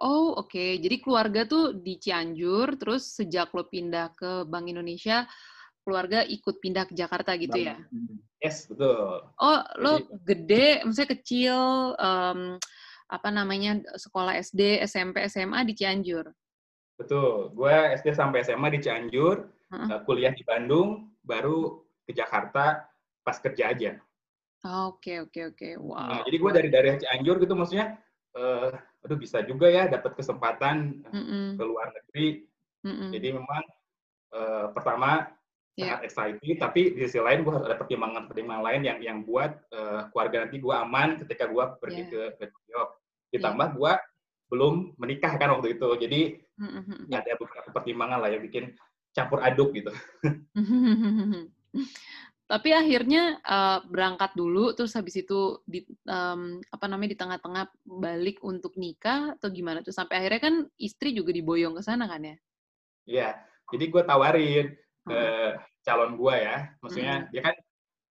Oh, 0.00 0.34
oke. 0.40 0.80
Jadi 0.80 0.96
keluarga 0.98 1.44
tuh 1.44 1.76
di 1.76 2.00
Cianjur, 2.00 2.74
terus 2.80 3.12
sejak 3.12 3.52
lo 3.52 3.68
pindah 3.68 4.10
ke 4.16 4.42
Bank 4.48 4.66
Indonesia, 4.66 5.28
keluarga 5.82 6.22
ikut 6.24 6.58
pindah 6.62 6.86
ke 6.88 6.94
Jakarta 6.94 7.34
gitu 7.36 7.58
ya? 7.58 7.76
Yes, 8.42 8.66
betul. 8.66 9.22
Oh, 9.38 9.58
lo 9.78 10.02
gede, 10.26 10.82
maksudnya 10.82 11.10
kecil, 11.14 11.58
em, 11.98 12.58
apa 13.06 13.28
namanya, 13.30 13.78
sekolah 13.98 14.38
SD, 14.40 14.82
SMP, 14.82 15.22
SMA 15.30 15.62
di 15.66 15.74
Cianjur? 15.78 16.26
Betul. 16.98 17.50
Gue 17.54 17.74
SD 17.98 18.14
sampai 18.14 18.42
SMA 18.46 18.68
di 18.72 18.80
Cianjur, 18.82 19.46
Heeh. 19.70 19.88
eh, 19.90 20.00
kuliah 20.06 20.32
di 20.34 20.42
Bandung, 20.46 21.10
baru 21.22 21.82
ke 22.06 22.14
Jakarta 22.14 22.86
pas 23.22 23.36
kerja 23.38 23.70
aja. 23.70 23.92
Oh, 24.62 24.94
Oke, 24.94 25.18
oke, 25.22 25.54
oke. 25.54 25.68
Wow. 25.78 26.06
Nah, 26.06 26.20
jadi 26.26 26.36
gue 26.38 26.50
dari 26.54 26.68
daerah 26.70 26.94
Cianjur 26.98 27.36
gitu 27.42 27.54
maksudnya, 27.58 27.98
eh, 28.38 28.70
aduh 29.02 29.18
bisa 29.18 29.42
juga 29.42 29.66
ya 29.66 29.90
dapat 29.90 30.14
kesempatan 30.14 31.02
Mm-mm, 31.10 31.58
ke 31.58 31.62
luar 31.66 31.90
negeri. 31.90 32.46
mm-mm. 32.86 33.10
Jadi 33.10 33.28
memang 33.34 33.64
eh, 34.34 34.66
pertama 34.70 35.26
sangat 35.72 36.00
excited 36.04 36.56
tapi 36.60 36.92
di 36.92 37.00
sisi 37.08 37.16
lain 37.16 37.44
gue 37.44 37.52
harus 37.52 37.64
ada 37.64 37.80
pertimbangan 37.80 38.28
pertimbangan 38.28 38.64
lain 38.68 38.82
yang 38.84 38.98
yang 39.00 39.18
buat 39.24 39.56
uh, 39.72 40.12
keluarga 40.12 40.44
nanti 40.44 40.60
gue 40.60 40.74
aman 40.74 41.16
ketika 41.24 41.48
gue 41.48 41.64
pergi 41.80 42.02
yeah. 42.04 42.28
ke, 42.36 42.36
ke 42.36 42.44
New 42.52 42.72
York 42.76 42.90
ditambah 43.32 43.68
yeah. 43.72 43.76
gue 43.80 43.92
belum 44.52 44.74
menikah 45.00 45.32
kan 45.40 45.48
waktu 45.56 45.80
itu 45.80 45.88
jadi 45.96 46.20
mm-hmm. 46.60 47.08
ada 47.08 47.32
beberapa 47.40 47.68
pertimbangan 47.72 48.20
lah 48.20 48.28
yang 48.28 48.44
bikin 48.44 48.76
campur 49.16 49.40
aduk 49.40 49.72
gitu 49.72 49.88
tapi 52.52 52.68
akhirnya 52.76 53.40
uh, 53.48 53.80
berangkat 53.88 54.36
dulu 54.36 54.76
terus 54.76 54.92
habis 54.92 55.16
itu 55.16 55.64
di 55.64 55.88
um, 56.04 56.60
apa 56.68 56.84
namanya 56.84 57.16
di 57.16 57.20
tengah-tengah 57.24 57.64
balik 57.88 58.44
untuk 58.44 58.76
nikah 58.76 59.40
atau 59.40 59.48
gimana 59.48 59.80
tuh 59.80 59.96
sampai 59.96 60.20
akhirnya 60.20 60.52
kan 60.52 60.54
istri 60.76 61.16
juga 61.16 61.32
diboyong 61.32 61.80
ke 61.80 61.80
sana 61.80 62.04
kan 62.04 62.20
ya 62.20 62.36
iya 63.08 63.28
jadi 63.72 63.88
gue 63.88 64.02
tawarin 64.04 64.68
ke 65.06 65.18
hmm. 65.18 65.58
calon 65.82 66.12
gue 66.14 66.34
ya 66.38 66.56
maksudnya 66.78 67.14
hmm. 67.22 67.28
dia 67.34 67.42
kan 67.42 67.54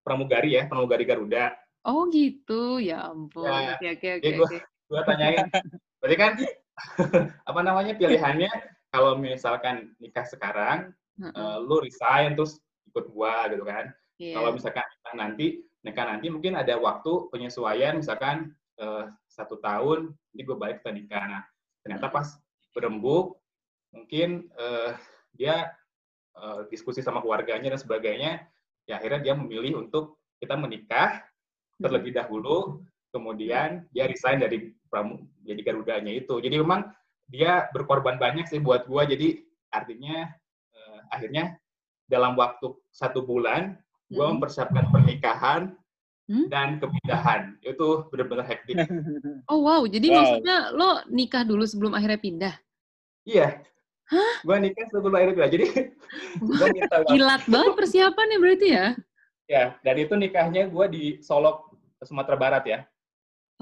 pramugari 0.02 0.50
ya 0.58 0.62
pramugari 0.66 1.04
Garuda 1.06 1.54
oh 1.86 2.08
gitu 2.10 2.82
ya 2.82 3.10
ampun 3.10 3.46
ya, 3.46 3.78
oke 3.78 3.86
oke 3.98 4.08
oke 4.18 4.58
gue 4.90 5.00
tanyain 5.08 5.46
berarti 6.02 6.16
kan 6.16 6.32
apa 7.50 7.60
namanya 7.60 7.92
pilihannya 7.94 8.50
kalau 8.90 9.14
misalkan 9.14 9.94
nikah 10.02 10.26
sekarang 10.26 10.90
-uh. 11.20 11.30
Uh, 11.36 11.56
lu 11.62 11.78
resign 11.84 12.34
terus 12.34 12.58
ikut 12.90 13.12
gua 13.12 13.46
gitu 13.52 13.62
kan 13.62 13.92
Yeah. 14.20 14.36
Kalau 14.36 14.52
misalkan 14.52 14.84
nikah 14.84 15.14
nanti, 15.16 15.46
nikah 15.80 16.04
nanti 16.04 16.26
mungkin 16.28 16.52
ada 16.52 16.76
waktu 16.76 17.32
penyesuaian, 17.32 17.96
misalkan 17.96 18.52
uh, 18.76 19.08
satu 19.32 19.56
tahun, 19.64 20.12
ini 20.36 20.44
gue 20.44 20.56
balik 20.60 20.84
ke 20.84 20.92
nikah. 20.92 21.24
Nah, 21.24 21.42
ternyata 21.80 22.12
pas 22.12 22.36
berembuk, 22.76 23.40
mungkin 23.96 24.52
uh, 24.60 24.92
dia 25.32 25.72
uh, 26.40 26.60
diskusi 26.72 27.04
sama 27.04 27.20
keluarganya 27.20 27.76
dan 27.76 27.80
sebagainya, 27.80 28.40
ya 28.88 28.96
akhirnya 28.96 29.20
dia 29.20 29.34
memilih 29.36 29.84
untuk 29.84 30.18
kita 30.40 30.56
menikah 30.56 31.20
terlebih 31.76 32.16
dahulu, 32.16 32.80
kemudian 33.12 33.84
dia 33.92 34.08
resign 34.08 34.40
dari 34.40 34.72
pramu, 34.88 35.28
jadi 35.44 35.60
garudanya 35.60 36.12
itu. 36.16 36.40
Jadi 36.40 36.56
memang 36.56 36.88
dia 37.28 37.68
berkorban 37.76 38.16
banyak 38.16 38.48
sih 38.48 38.58
buat 38.58 38.88
gue, 38.88 39.02
jadi 39.16 39.28
artinya 39.70 40.32
uh, 40.74 41.00
akhirnya 41.12 41.60
dalam 42.10 42.34
waktu 42.34 42.74
satu 42.90 43.22
bulan 43.22 43.78
gue 44.10 44.18
hmm. 44.18 44.42
mempersiapkan 44.42 44.90
pernikahan 44.90 45.78
hmm? 46.26 46.50
dan 46.50 46.82
kepindahan 46.82 47.54
itu 47.62 48.10
benar-benar 48.10 48.46
hektik. 48.50 48.74
Oh 49.46 49.62
wow, 49.62 49.86
jadi 49.86 50.06
wow. 50.10 50.16
maksudnya 50.18 50.56
lo 50.74 50.90
nikah 51.06 51.46
dulu 51.46 51.62
sebelum 51.62 51.94
akhirnya 51.94 52.18
pindah? 52.18 52.54
Iya. 53.22 53.62
Hah? 54.10 54.34
Gue 54.42 54.56
nikah 54.58 54.86
sebelum 54.90 55.14
akhirnya 55.14 55.34
pindah. 55.38 55.52
Jadi 55.54 55.66
gue 56.58 56.66
minta 56.74 56.96
Kilat 57.06 57.42
banget 57.46 57.72
persiapannya 57.78 58.38
berarti 58.42 58.68
ya? 58.74 58.86
Ya, 59.50 59.64
dan 59.82 59.96
itu 59.98 60.14
nikahnya 60.14 60.70
gue 60.70 60.86
di 60.90 61.04
Solok, 61.22 61.74
Sumatera 62.02 62.38
Barat 62.38 62.64
ya. 62.66 62.78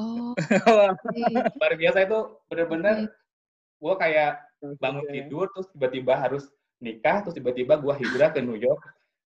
Oh. 0.01 0.33
Luar 1.59 1.75
biasa 1.77 2.05
itu 2.05 2.19
benar-benar 2.49 3.13
gue 3.79 3.95
kayak 3.99 4.33
bangun 4.83 5.07
tidur 5.11 5.47
terus 5.55 5.71
tiba-tiba 5.71 6.19
harus 6.19 6.51
nikah 6.83 7.23
terus 7.23 7.35
tiba-tiba 7.35 7.79
gue 7.79 7.95
hijrah 7.95 8.31
ke 8.35 8.43
New 8.43 8.59
York 8.59 8.83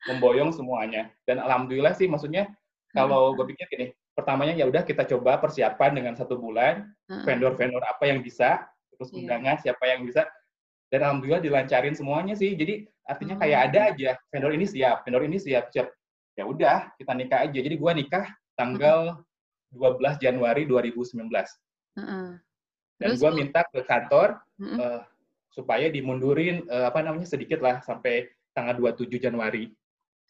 memboyong 0.09 0.51
semuanya. 0.51 1.11
Dan 1.27 1.39
alhamdulillah 1.39 1.95
sih, 1.95 2.11
maksudnya 2.11 2.51
kalau 2.93 3.33
gue 3.39 3.47
pikir 3.55 3.67
gini, 3.71 3.87
pertamanya 4.13 4.53
ya 4.53 4.67
udah 4.69 4.83
kita 4.83 5.07
coba 5.07 5.39
persiapan 5.39 5.91
dengan 5.95 6.15
satu 6.19 6.37
bulan, 6.37 6.91
vendor-vendor 7.25 7.81
apa 7.87 8.11
yang 8.11 8.21
bisa, 8.21 8.67
terus 8.95 9.09
iya. 9.15 9.17
undangan 9.23 9.55
yeah. 9.57 9.63
siapa 9.63 9.85
yang 9.89 10.01
bisa, 10.05 10.27
dan 10.93 11.01
alhamdulillah 11.09 11.41
dilancarin 11.41 11.97
semuanya 11.97 12.37
sih. 12.37 12.53
Jadi 12.53 12.85
artinya 13.09 13.41
kayak 13.41 13.73
ada 13.73 13.81
oh. 13.81 13.91
aja 13.97 14.11
vendor 14.29 14.53
ini 14.53 14.69
siap, 14.69 15.09
vendor 15.09 15.25
ini 15.25 15.41
siap, 15.41 15.73
siap. 15.73 15.89
Ya 16.37 16.45
udah 16.45 16.93
kita 17.01 17.13
nikah 17.17 17.49
aja. 17.49 17.59
Jadi 17.65 17.77
gue 17.81 17.93
nikah 17.97 18.29
tanggal 18.61 19.25
12 19.73 20.21
Januari 20.21 20.69
2019. 20.69 21.17
Uh-uh. 21.33 22.37
Dan 23.01 23.11
gue 23.17 23.31
minta 23.33 23.65
ke 23.73 23.81
kantor 23.89 24.37
uh-uh. 24.61 24.77
uh, 24.77 25.01
supaya 25.49 25.89
dimundurin 25.89 26.69
uh, 26.69 26.93
apa 26.93 27.01
namanya 27.01 27.25
sedikit 27.25 27.65
lah 27.65 27.81
sampai 27.81 28.29
tanggal 28.53 28.77
27 28.77 29.17
Januari. 29.17 29.73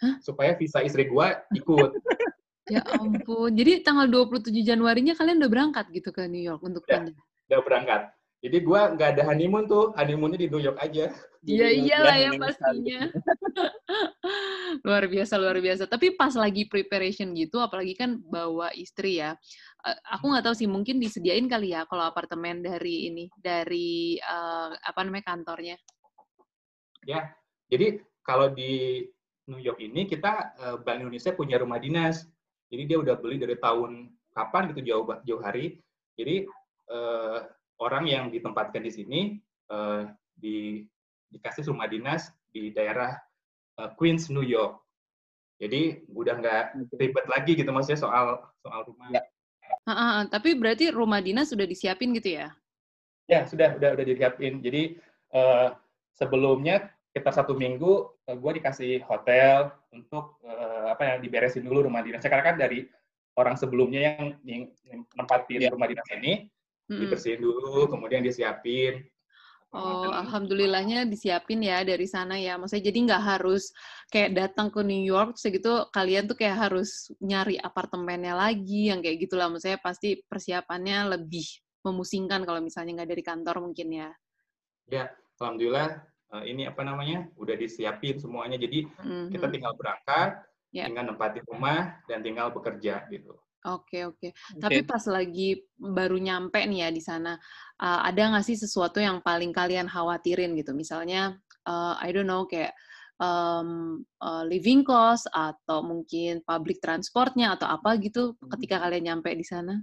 Hah? 0.03 0.19
supaya 0.19 0.59
visa 0.59 0.83
istri 0.83 1.07
gue 1.07 1.27
ikut. 1.55 1.91
ya 2.75 2.83
ampun. 2.99 3.55
Jadi 3.55 3.87
tanggal 3.87 4.11
27 4.11 4.51
Januarinya 4.63 5.15
kalian 5.15 5.39
udah 5.39 5.51
berangkat 5.51 5.87
gitu 5.95 6.11
ke 6.11 6.27
New 6.27 6.43
York 6.43 6.59
untuk 6.63 6.83
ya? 6.91 7.07
Udah 7.51 7.61
berangkat. 7.63 8.11
Jadi 8.43 8.59
gue 8.59 8.81
nggak 8.99 9.09
ada 9.15 9.23
honeymoon 9.31 9.71
tuh, 9.71 9.95
honeymoonnya 9.95 10.35
di 10.43 10.51
New 10.51 10.59
York 10.59 10.75
aja. 10.83 11.15
Iya 11.47 11.69
iyalah 11.71 12.17
ya 12.19 12.31
pastinya. 12.35 13.01
luar 14.87 15.07
biasa 15.07 15.39
luar 15.39 15.63
biasa. 15.63 15.87
Tapi 15.87 16.19
pas 16.19 16.35
lagi 16.35 16.67
preparation 16.67 17.31
gitu, 17.39 17.63
apalagi 17.63 17.95
kan 17.95 18.19
bawa 18.19 18.75
istri 18.75 19.23
ya. 19.23 19.39
Aku 20.19 20.27
nggak 20.27 20.51
tahu 20.51 20.59
sih, 20.59 20.67
mungkin 20.67 20.99
disediain 20.99 21.47
kali 21.47 21.71
ya 21.71 21.87
kalau 21.87 22.03
apartemen 22.03 22.67
dari 22.67 23.15
ini, 23.15 23.31
dari 23.39 24.19
uh, 24.19 24.75
apa 24.75 25.01
namanya 25.07 25.35
kantornya. 25.35 25.79
Ya, 27.07 27.31
jadi 27.71 28.03
kalau 28.27 28.51
di 28.51 29.07
New 29.47 29.63
York 29.63 29.79
ini 29.83 30.11
kita 30.11 30.55
uh, 30.59 30.77
Bank 30.83 31.03
Indonesia 31.03 31.31
punya 31.31 31.63
rumah 31.63 31.79
dinas. 31.79 32.27
Jadi 32.75 32.91
dia 32.91 32.99
udah 32.99 33.15
beli 33.19 33.39
dari 33.39 33.55
tahun 33.55 34.11
kapan 34.35 34.75
gitu 34.75 34.83
jauh 34.83 35.07
jauh 35.23 35.43
hari. 35.43 35.79
Jadi 36.19 36.47
uh, 36.91 37.39
orang 37.83 38.07
yang 38.07 38.31
ditempatkan 38.31 38.87
di 38.87 38.93
sini 38.95 39.21
uh, 39.75 40.07
di 40.39 40.87
dikasih 41.35 41.67
rumah 41.67 41.91
dinas 41.91 42.31
di 42.55 42.71
daerah 42.71 43.19
uh, 43.83 43.91
Queens, 43.99 44.31
New 44.31 44.47
York. 44.47 44.79
Jadi 45.59 46.07
udah 46.11 46.35
nggak 46.39 46.63
ribet 46.99 47.27
lagi 47.27 47.53
gitu 47.59 47.71
maksudnya 47.75 47.99
soal 48.03 48.43
soal 48.63 48.87
rumah. 48.87 49.11
Ya. 49.11 49.23
Ha, 49.87 49.95
ha, 49.95 50.21
tapi 50.31 50.55
berarti 50.55 50.95
rumah 50.95 51.19
dinas 51.19 51.51
sudah 51.51 51.67
disiapin 51.67 52.15
gitu 52.15 52.39
ya? 52.39 52.55
Ya 53.27 53.47
sudah 53.47 53.79
udah 53.79 53.99
udah 53.99 54.05
disiapin. 54.07 54.63
Jadi 54.63 54.99
uh, 55.35 55.75
sebelumnya 56.15 56.91
kita 57.15 57.31
satu 57.31 57.55
minggu 57.55 58.11
uh, 58.27 58.37
gue 58.37 58.53
dikasih 58.59 59.07
hotel 59.07 59.71
untuk 59.95 60.39
uh, 60.45 60.93
apa 60.93 61.15
yang 61.15 61.19
diberesin 61.23 61.63
dulu 61.63 61.87
rumah 61.87 62.03
dinas. 62.03 62.23
Karena 62.23 62.45
kan 62.45 62.57
dari 62.59 62.87
orang 63.39 63.57
sebelumnya 63.57 64.01
yang, 64.03 64.21
yang 64.45 64.63
nempatin 65.17 65.63
yeah. 65.63 65.73
rumah 65.73 65.89
dinas 65.89 66.09
ini 66.13 66.52
hmm. 66.89 67.01
dibersihin 67.01 67.41
dulu, 67.43 67.87
kemudian 67.91 68.25
disiapin. 68.25 69.05
Oh, 69.73 70.13
alhamdulillahnya 70.13 71.09
disiapin 71.09 71.65
ya 71.65 71.81
dari 71.81 72.05
sana 72.05 72.37
ya. 72.37 72.61
Maksudnya 72.61 72.93
jadi 72.93 72.99
nggak 73.09 73.23
harus 73.25 73.73
kayak 74.13 74.37
datang 74.37 74.69
ke 74.69 74.85
New 74.85 75.01
York 75.01 75.41
segitu 75.41 75.89
kalian 75.97 76.29
tuh 76.29 76.37
kayak 76.37 76.69
harus 76.69 77.09
nyari 77.25 77.57
apartemennya 77.57 78.37
lagi 78.37 78.93
yang 78.93 79.01
kayak 79.01 79.25
gitulah. 79.25 79.49
Maksudnya 79.49 79.81
pasti 79.81 80.21
persiapannya 80.29 81.17
lebih 81.17 81.49
memusingkan 81.89 82.45
kalau 82.45 82.61
misalnya 82.61 83.01
nggak 83.01 83.11
dari 83.17 83.25
kantor 83.25 83.65
mungkin 83.65 83.89
ya. 83.97 84.11
Ya, 84.93 85.09
alhamdulillah 85.41 86.05
uh, 86.33 86.45
ini 86.45 86.67
apa 86.67 86.83
namanya 86.83 87.29
udah 87.37 87.55
disiapin 87.55 88.17
semuanya 88.17 88.57
jadi 88.57 88.89
mm-hmm. 88.89 89.33
kita 89.37 89.47
tinggal 89.53 89.73
berangkat 89.77 90.43
yeah. 90.73 90.89
tinggal 90.89 91.05
nempatin 91.13 91.45
rumah 91.47 92.01
dan 92.09 92.25
tinggal 92.25 92.51
bekerja 92.51 93.07
gitu 93.13 93.37
Oke 93.63 94.03
okay, 94.03 94.03
oke. 94.11 94.19
Okay. 94.19 94.31
Okay. 94.35 94.59
Tapi 94.59 94.81
pas 94.83 95.05
lagi 95.07 95.63
baru 95.79 96.19
nyampe 96.19 96.59
nih 96.67 96.83
ya 96.83 96.89
di 96.91 96.99
sana, 96.99 97.39
uh, 97.79 98.01
ada 98.03 98.35
nggak 98.35 98.43
sih 98.43 98.59
sesuatu 98.59 98.99
yang 98.99 99.23
paling 99.23 99.55
kalian 99.55 99.87
khawatirin 99.87 100.59
gitu? 100.59 100.75
Misalnya, 100.75 101.39
uh, 101.71 101.95
I 102.03 102.11
don't 102.11 102.27
know 102.27 102.43
kayak 102.51 102.75
um, 103.23 104.03
uh, 104.19 104.43
living 104.43 104.83
cost 104.83 105.31
atau 105.31 105.79
mungkin 105.87 106.43
public 106.43 106.83
transportnya 106.83 107.55
atau 107.55 107.71
apa 107.71 107.95
gitu 108.03 108.35
hmm. 108.35 108.51
ketika 108.59 108.83
kalian 108.83 109.15
nyampe 109.15 109.31
di 109.31 109.47
sana? 109.47 109.79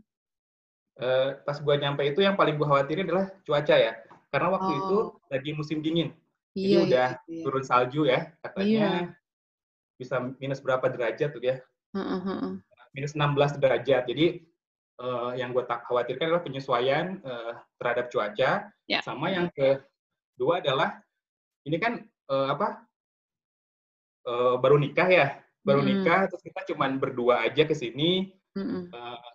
Uh, 1.00 1.40
pas 1.48 1.56
gua 1.64 1.80
nyampe 1.80 2.04
itu 2.04 2.20
yang 2.20 2.36
paling 2.36 2.60
gua 2.60 2.76
khawatirin 2.76 3.08
adalah 3.08 3.32
cuaca 3.48 3.76
ya, 3.80 3.96
karena 4.28 4.48
waktu 4.60 4.72
oh. 4.76 4.80
itu 4.84 4.98
lagi 5.32 5.52
musim 5.56 5.80
dingin. 5.80 6.12
Jadi 6.52 6.68
iya, 6.68 6.80
udah 6.84 7.10
iya, 7.16 7.32
iya. 7.32 7.44
turun 7.48 7.64
salju 7.64 8.04
ya, 8.04 8.36
katanya 8.44 8.84
iya. 8.84 9.16
bisa 9.96 10.20
minus 10.36 10.60
berapa 10.60 10.92
derajat 10.92 11.32
tuh 11.32 11.40
ya? 11.40 11.64
Uh, 11.96 12.04
uh, 12.04 12.52
Minus 12.96 13.13
16 13.13 13.62
derajat. 13.62 14.03
Jadi 14.10 14.41
uh, 15.01 15.31
yang 15.38 15.55
gue 15.55 15.63
tak 15.65 15.86
khawatirkan 15.86 16.29
adalah 16.29 16.43
penyesuaian 16.46 17.22
uh, 17.22 17.53
terhadap 17.77 18.10
cuaca. 18.10 18.69
Yeah. 18.89 19.01
Sama 19.05 19.31
yang 19.31 19.50
kedua 19.53 20.62
adalah 20.62 21.00
ini 21.65 21.77
kan 21.77 22.03
uh, 22.29 22.53
apa? 22.53 22.86
Uh, 24.27 24.55
baru 24.62 24.77
nikah 24.77 25.10
ya, 25.10 25.27
baru 25.63 25.81
mm. 25.81 25.88
nikah 25.89 26.27
terus 26.27 26.43
kita 26.43 26.62
cuma 26.69 26.91
berdua 26.91 27.46
aja 27.46 27.65
ke 27.65 27.74
sini. 27.74 28.36
Mm 28.53 28.91
uh, 28.93 29.29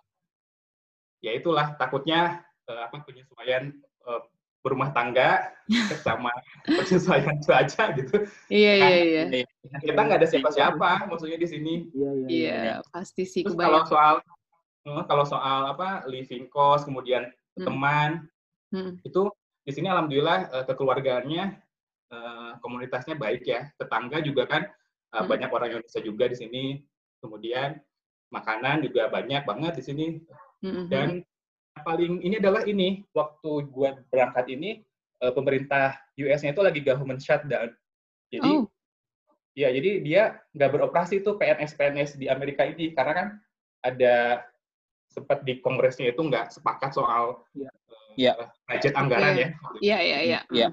ya 1.25 1.33
itulah 1.33 1.73
takutnya 1.81 2.45
uh, 2.69 2.85
apa 2.85 3.01
penyesuaian 3.01 3.73
uh, 4.05 4.21
berumah 4.65 4.89
tangga 4.97 5.53
sama 6.05 6.33
penyesuaian 6.65 7.37
cuaca 7.45 7.93
gitu. 7.93 8.25
Iya 8.49 8.71
iya 8.73 8.87
kan 8.89 9.29
iya. 9.29 9.45
Kita 9.77 9.99
nggak 10.01 10.19
ada 10.25 10.29
siapa-siapa 10.29 11.05
maksudnya 11.05 11.37
di 11.37 11.45
sini. 11.45 11.73
Iya 11.93 12.09
iya. 12.09 12.25
Iya, 12.25 12.55
iya. 12.57 12.75
pasti 12.89 13.29
sih. 13.29 13.45
Terus 13.45 13.53
kalau 13.53 13.85
soal 13.85 14.25
eh, 14.89 15.03
kalau 15.05 15.25
soal 15.29 15.69
apa 15.69 16.09
living 16.09 16.49
cost 16.49 16.89
kemudian 16.89 17.29
hmm. 17.61 17.65
teman 17.69 18.25
hmm. 18.73 19.05
itu 19.05 19.29
di 19.61 19.71
sini 19.73 19.85
alhamdulillah 19.93 20.49
eh, 20.49 20.65
kekeluargaannya 20.65 21.43
eh, 22.09 22.51
komunitasnya 22.65 23.13
baik 23.13 23.45
ya. 23.45 23.69
Tetangga 23.77 24.25
juga 24.25 24.49
kan 24.49 24.65
hmm. 25.13 25.29
Banyak 25.29 25.49
orang 25.53 25.69
Indonesia 25.77 26.01
juga 26.01 26.25
di 26.25 26.37
sini. 26.41 26.63
Kemudian 27.21 27.77
makanan 28.33 28.81
juga 28.81 29.13
banyak 29.13 29.45
banget 29.45 29.77
di 29.77 29.83
sini. 29.85 30.07
Hmm. 30.65 30.89
Dan 30.89 31.21
paling 31.83 32.23
ini 32.23 32.39
adalah 32.39 32.63
ini 32.63 33.03
waktu 33.11 33.67
gue 33.67 33.89
berangkat 34.07 34.45
ini 34.47 34.79
uh, 35.19 35.33
pemerintah 35.35 35.99
US-nya 36.15 36.55
itu 36.55 36.63
lagi 36.63 36.79
government 36.79 37.19
shutdown. 37.19 37.73
Jadi 38.31 38.51
oh. 38.51 38.67
ya 39.55 39.71
jadi 39.71 40.03
dia 40.03 40.21
nggak 40.55 40.71
beroperasi 40.71 41.23
tuh 41.23 41.35
PNS 41.35 41.75
PNS 41.75 42.11
di 42.19 42.31
Amerika 42.31 42.63
ini 42.63 42.95
karena 42.95 43.13
kan 43.13 43.27
ada 43.83 44.45
sempat 45.11 45.43
di 45.47 45.59
kongresnya 45.63 46.11
itu 46.11 46.21
nggak 46.23 46.51
sepakat 46.55 46.91
soal 46.95 47.43
ya. 47.55 48.31
Uh, 48.39 48.47
budget 48.67 48.95
anggaran 48.95 49.35
ya. 49.35 49.47
Iya 49.83 49.97
iya 49.99 50.19
iya. 50.23 50.39
iya. 50.51 50.67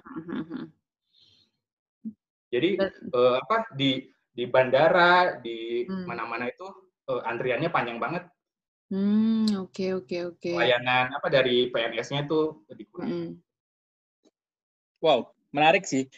Jadi 2.52 2.76
uh, 3.16 3.40
apa 3.42 3.72
di 3.74 4.06
di 4.32 4.44
bandara 4.48 5.40
di 5.40 5.84
hmm. 5.84 6.04
mana-mana 6.06 6.48
itu 6.48 6.64
uh, 7.10 7.22
antriannya 7.26 7.68
panjang 7.72 7.98
banget. 7.98 8.24
Hmm, 8.92 9.48
oke 9.56 9.72
okay, 9.72 9.88
oke 9.96 10.04
okay, 10.04 10.20
oke. 10.28 10.36
Okay. 10.36 10.56
Layanan 10.68 11.16
apa 11.16 11.32
dari 11.32 11.72
PNS-nya 11.72 12.28
itu 12.28 12.60
dikurang. 12.76 13.08
Hmm. 13.08 13.30
Wow, 15.00 15.32
menarik 15.48 15.88
sih. 15.88 16.12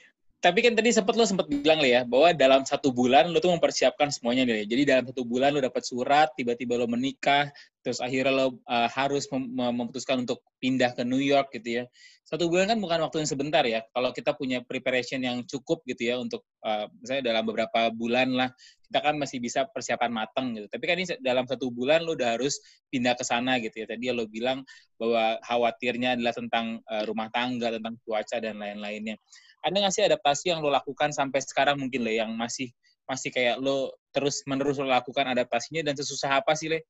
Tapi 0.44 0.60
kan 0.60 0.76
tadi 0.76 0.92
sempat 0.92 1.16
lo 1.16 1.24
sempat 1.24 1.48
bilang 1.48 1.80
lah 1.80 1.88
ya 1.88 2.00
bahwa 2.04 2.28
dalam 2.36 2.68
satu 2.68 2.92
bulan 2.92 3.32
lo 3.32 3.40
tuh 3.40 3.56
mempersiapkan 3.56 4.12
semuanya 4.12 4.44
nih. 4.44 4.68
Jadi 4.68 4.82
dalam 4.84 5.04
satu 5.08 5.24
bulan 5.24 5.56
lo 5.56 5.64
dapat 5.64 5.80
surat, 5.88 6.36
tiba-tiba 6.36 6.76
lo 6.76 6.84
menikah, 6.84 7.48
terus 7.80 7.96
akhirnya 8.04 8.28
lo 8.28 8.60
uh, 8.68 8.84
harus 8.92 9.24
mem 9.32 9.72
memutuskan 9.72 10.20
untuk 10.20 10.44
pindah 10.60 10.92
ke 10.92 11.00
New 11.00 11.24
York 11.24 11.48
gitu 11.56 11.80
ya. 11.80 11.84
Satu 12.28 12.52
bulan 12.52 12.68
kan 12.68 12.76
bukan 12.76 13.00
waktu 13.00 13.24
yang 13.24 13.30
sebentar 13.32 13.64
ya. 13.64 13.88
Kalau 13.88 14.12
kita 14.12 14.36
punya 14.36 14.60
preparation 14.60 15.24
yang 15.24 15.48
cukup 15.48 15.80
gitu 15.88 16.12
ya 16.12 16.20
untuk 16.20 16.44
uh, 16.60 16.92
misalnya 17.00 17.32
dalam 17.32 17.48
beberapa 17.48 17.88
bulan 17.88 18.36
lah, 18.36 18.52
kita 18.84 19.00
kan 19.00 19.16
masih 19.16 19.40
bisa 19.40 19.64
persiapan 19.72 20.12
matang 20.12 20.52
gitu. 20.60 20.68
Tapi 20.68 20.84
kan 20.84 20.96
ini 21.00 21.08
dalam 21.24 21.48
satu 21.48 21.72
bulan 21.72 22.04
lo 22.04 22.20
udah 22.20 22.36
harus 22.36 22.60
pindah 22.92 23.16
ke 23.16 23.24
sana 23.24 23.56
gitu 23.64 23.80
ya. 23.80 23.96
Tadi 23.96 24.12
lo 24.12 24.28
bilang 24.28 24.60
bahwa 25.00 25.40
khawatirnya 25.40 26.20
adalah 26.20 26.36
tentang 26.36 26.84
uh, 26.84 27.08
rumah 27.08 27.32
tangga, 27.32 27.72
tentang 27.72 27.96
cuaca 28.04 28.36
dan 28.44 28.60
lain-lainnya 28.60 29.16
ada 29.64 29.72
nggak 29.72 29.94
sih 29.96 30.04
adaptasi 30.04 30.52
yang 30.52 30.60
lo 30.60 30.68
lakukan 30.68 31.10
sampai 31.10 31.40
sekarang 31.40 31.80
mungkin 31.80 32.04
le 32.04 32.20
yang 32.20 32.30
masih 32.36 32.68
masih 33.08 33.32
kayak 33.32 33.56
lo 33.56 33.96
terus 34.12 34.44
menerus 34.44 34.76
lo 34.76 34.84
lakukan 34.84 35.24
adaptasinya 35.24 35.80
dan 35.80 35.96
sesusah 35.96 36.44
apa 36.44 36.52
sih 36.52 36.68
le 36.68 36.84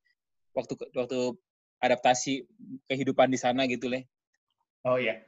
waktu 0.55 0.75
waktu 0.95 1.39
adaptasi 1.79 2.47
kehidupan 2.91 3.31
di 3.31 3.39
sana 3.39 3.67
gitu 3.71 3.87
le? 3.87 4.07
Oh 4.85 5.01
iya, 5.01 5.25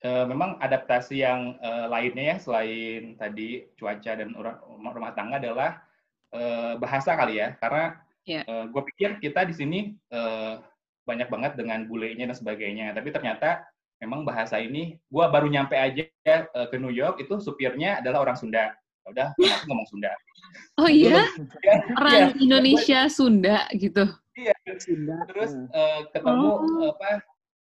e, 0.00 0.10
memang 0.28 0.56
adaptasi 0.60 1.20
yang 1.20 1.56
e, 1.60 1.70
lainnya 1.88 2.24
ya 2.34 2.36
selain 2.40 3.16
tadi 3.16 3.68
cuaca 3.76 4.12
dan 4.16 4.32
rumah, 4.32 4.92
rumah 4.92 5.12
tangga 5.12 5.40
adalah 5.40 5.80
e, 6.32 6.40
bahasa 6.80 7.16
kali 7.16 7.40
ya 7.40 7.56
karena 7.60 8.00
yeah. 8.24 8.44
e, 8.44 8.54
gue 8.72 8.82
pikir 8.92 9.20
kita 9.20 9.44
di 9.48 9.54
sini 9.56 9.78
e, 10.08 10.20
banyak 11.04 11.28
banget 11.28 11.52
dengan 11.56 11.88
bulenya 11.88 12.28
dan 12.28 12.36
sebagainya 12.36 12.92
tapi 12.92 13.08
ternyata 13.12 13.64
memang 14.00 14.24
bahasa 14.24 14.56
ini 14.56 14.96
gue 14.96 15.24
baru 15.28 15.46
nyampe 15.46 15.76
aja 15.76 16.08
uh, 16.56 16.66
ke 16.72 16.80
New 16.80 16.90
York 16.90 17.20
itu 17.20 17.36
supirnya 17.38 18.00
adalah 18.00 18.24
orang 18.24 18.36
Sunda 18.40 18.72
ya 18.72 19.08
udah 19.12 19.28
aku 19.60 19.64
ngomong 19.68 19.88
Sunda 19.88 20.12
oh 20.80 20.88
iya 20.88 21.28
orang 22.00 22.16
ya, 22.16 22.26
Indonesia 22.40 23.00
Sunda 23.12 23.68
gitu 23.76 24.08
iya 24.34 24.56
Sunda 24.80 25.16
terus 25.28 25.52
uh, 25.76 26.08
ketemu 26.16 26.48
oh. 26.48 26.92
apa 26.96 27.20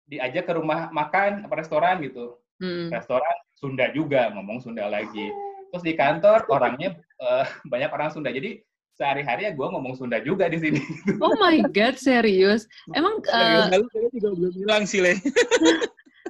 diajak 0.09 0.43
ke 0.49 0.53
rumah 0.57 0.89
makan 0.89 1.45
apa 1.45 1.53
restoran 1.53 2.01
gitu 2.01 2.37
hmm. 2.59 2.89
restoran 2.89 3.35
Sunda 3.53 3.93
juga 3.93 4.33
ngomong 4.33 4.59
Sunda 4.59 4.89
lagi 4.89 5.29
terus 5.69 5.85
di 5.85 5.93
kantor 5.93 6.49
orangnya 6.49 6.97
uh, 7.21 7.45
banyak 7.71 7.93
orang 7.93 8.09
Sunda 8.09 8.33
jadi 8.33 8.61
sehari-hari 8.93 9.49
ya 9.49 9.51
gue 9.57 9.67
ngomong 9.73 9.97
Sunda 9.97 10.21
juga 10.21 10.45
di 10.45 10.61
sini. 10.61 10.77
Oh 11.17 11.33
my 11.41 11.65
god, 11.73 11.97
serius? 11.97 12.69
Emang 12.97 13.25
uh, 13.25 13.65
lalu 13.73 13.89
juga 14.13 14.29
belum 14.37 14.53
bilang 14.53 14.85
sih, 14.85 15.01
Le. 15.01 15.17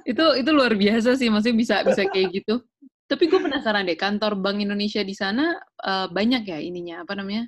Itu 0.04 0.24
itu 0.40 0.50
luar 0.52 0.72
biasa 0.76 1.16
sih 1.16 1.28
maksudnya 1.32 1.56
bisa 1.56 1.76
bisa 1.84 2.02
kayak 2.08 2.28
gitu 2.32 2.60
tapi 3.04 3.28
gue 3.28 3.36
penasaran 3.36 3.84
deh 3.84 3.98
kantor 4.00 4.36
Bank 4.40 4.64
Indonesia 4.64 5.04
di 5.04 5.12
sana 5.12 5.60
uh, 5.84 6.08
banyak 6.08 6.48
ya 6.48 6.58
ininya 6.60 7.04
apa 7.04 7.12
namanya 7.16 7.44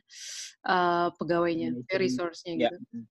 uh, 0.69 1.09
pegawainya 1.17 1.73
resource-nya 1.97 2.53
ya. 2.57 2.71
gitu 2.73 3.05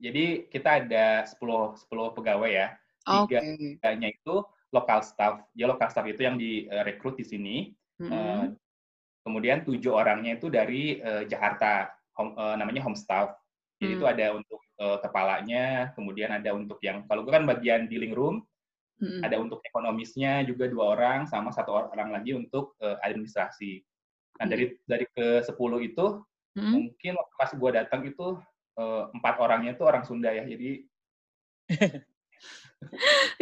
jadi 0.00 0.48
kita 0.48 0.68
ada 0.84 1.06
10 1.28 1.36
10 1.36 2.16
pegawai 2.16 2.50
ya 2.50 2.68
tiga 3.04 3.40
okay. 3.84 4.08
itu 4.12 4.34
lokal 4.72 5.00
staff 5.04 5.44
ya 5.52 5.68
lokal 5.68 5.88
staff 5.92 6.08
itu 6.08 6.24
yang 6.24 6.40
direkrut 6.40 7.20
di 7.20 7.24
sini 7.24 7.56
mm 8.00 8.06
-hmm. 8.08 8.12
uh, 8.12 8.44
kemudian 9.24 9.64
tujuh 9.64 9.92
orangnya 9.92 10.40
itu 10.40 10.48
dari 10.48 11.00
uh, 11.04 11.28
Jakarta 11.28 11.92
home, 12.16 12.32
uh, 12.36 12.56
namanya 12.56 12.80
home 12.80 12.96
staff 12.96 13.36
jadi 13.76 13.92
mm. 13.92 13.98
itu 14.00 14.06
ada 14.08 14.26
untuk 14.36 14.60
uh, 14.80 14.98
kepalanya 15.04 15.92
kemudian 15.92 16.32
ada 16.32 16.56
untuk 16.56 16.80
yang 16.80 17.04
kalau 17.04 17.24
gue 17.24 17.32
kan 17.32 17.44
bagian 17.44 17.84
dealing 17.88 18.16
room 18.16 18.40
Hmm. 19.00 19.24
Ada 19.24 19.40
untuk 19.40 19.64
ekonomisnya 19.64 20.44
juga 20.44 20.68
dua 20.68 20.92
orang, 20.92 21.24
sama 21.24 21.48
satu 21.48 21.72
orang 21.72 22.12
lagi 22.12 22.36
untuk 22.36 22.76
uh, 22.84 23.00
administrasi. 23.00 23.80
Nah 24.36 24.44
dari 24.44 24.76
dari 24.84 25.08
ke 25.08 25.40
sepuluh 25.40 25.80
itu 25.80 26.20
hmm. 26.56 26.70
mungkin 26.76 27.16
pas 27.40 27.48
gue 27.48 27.70
datang 27.72 28.04
itu 28.04 28.36
uh, 28.76 29.08
empat 29.16 29.40
orangnya 29.40 29.72
itu 29.72 29.84
orang 29.88 30.04
Sunda 30.04 30.28
ya, 30.28 30.44
jadi 30.44 30.84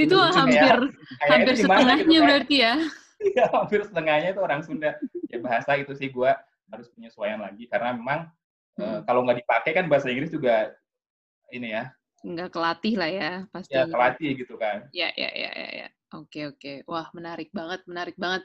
itu 0.06 0.14
hampir 0.14 0.78
kayak, 1.18 1.30
hampir 1.30 1.54
setengahnya 1.58 1.94
gitu, 2.06 2.22
berarti 2.22 2.56
ya? 2.62 2.74
Iya 3.18 3.50
hampir 3.50 3.82
setengahnya 3.82 4.30
itu 4.30 4.38
orang 4.46 4.62
Sunda. 4.62 4.94
Ya 5.26 5.42
bahasa 5.42 5.74
itu 5.74 5.90
sih 5.98 6.06
gue 6.06 6.30
harus 6.70 6.86
penyesuaian 6.94 7.42
lagi 7.42 7.66
karena 7.66 7.98
memang 7.98 8.30
hmm. 8.78 8.82
uh, 8.86 9.00
kalau 9.02 9.26
nggak 9.26 9.42
dipakai 9.42 9.74
kan 9.74 9.90
bahasa 9.90 10.06
Inggris 10.06 10.30
juga 10.30 10.70
ini 11.50 11.74
ya 11.74 11.90
nggak 12.24 12.50
kelatih 12.50 12.94
lah 12.98 13.10
ya 13.10 13.32
pasti. 13.52 13.74
Ya 13.74 13.84
kelatih 13.86 14.30
gitu 14.38 14.54
kan. 14.58 14.86
Ya 14.90 15.08
ya 15.14 15.30
ya 15.32 15.50
ya. 15.52 15.70
ya. 15.86 15.88
Oke 16.16 16.48
oke, 16.48 16.88
wah 16.88 17.04
menarik 17.12 17.52
banget, 17.52 17.84
menarik 17.84 18.16
banget. 18.16 18.40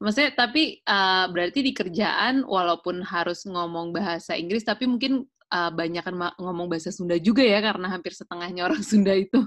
Maksudnya 0.00 0.32
tapi 0.32 0.80
uh, 0.88 1.28
berarti 1.28 1.60
di 1.60 1.76
kerjaan 1.76 2.40
walaupun 2.40 3.04
harus 3.04 3.44
ngomong 3.44 3.92
bahasa 3.92 4.32
Inggris, 4.32 4.64
tapi 4.64 4.88
mungkin 4.88 5.28
uh, 5.52 5.68
banyak 5.68 6.00
kan 6.00 6.16
ngomong 6.40 6.72
bahasa 6.72 6.88
Sunda 6.88 7.20
juga 7.20 7.44
ya 7.44 7.60
karena 7.60 7.92
hampir 7.92 8.16
setengahnya 8.16 8.64
orang 8.72 8.80
Sunda 8.80 9.12
itu. 9.12 9.36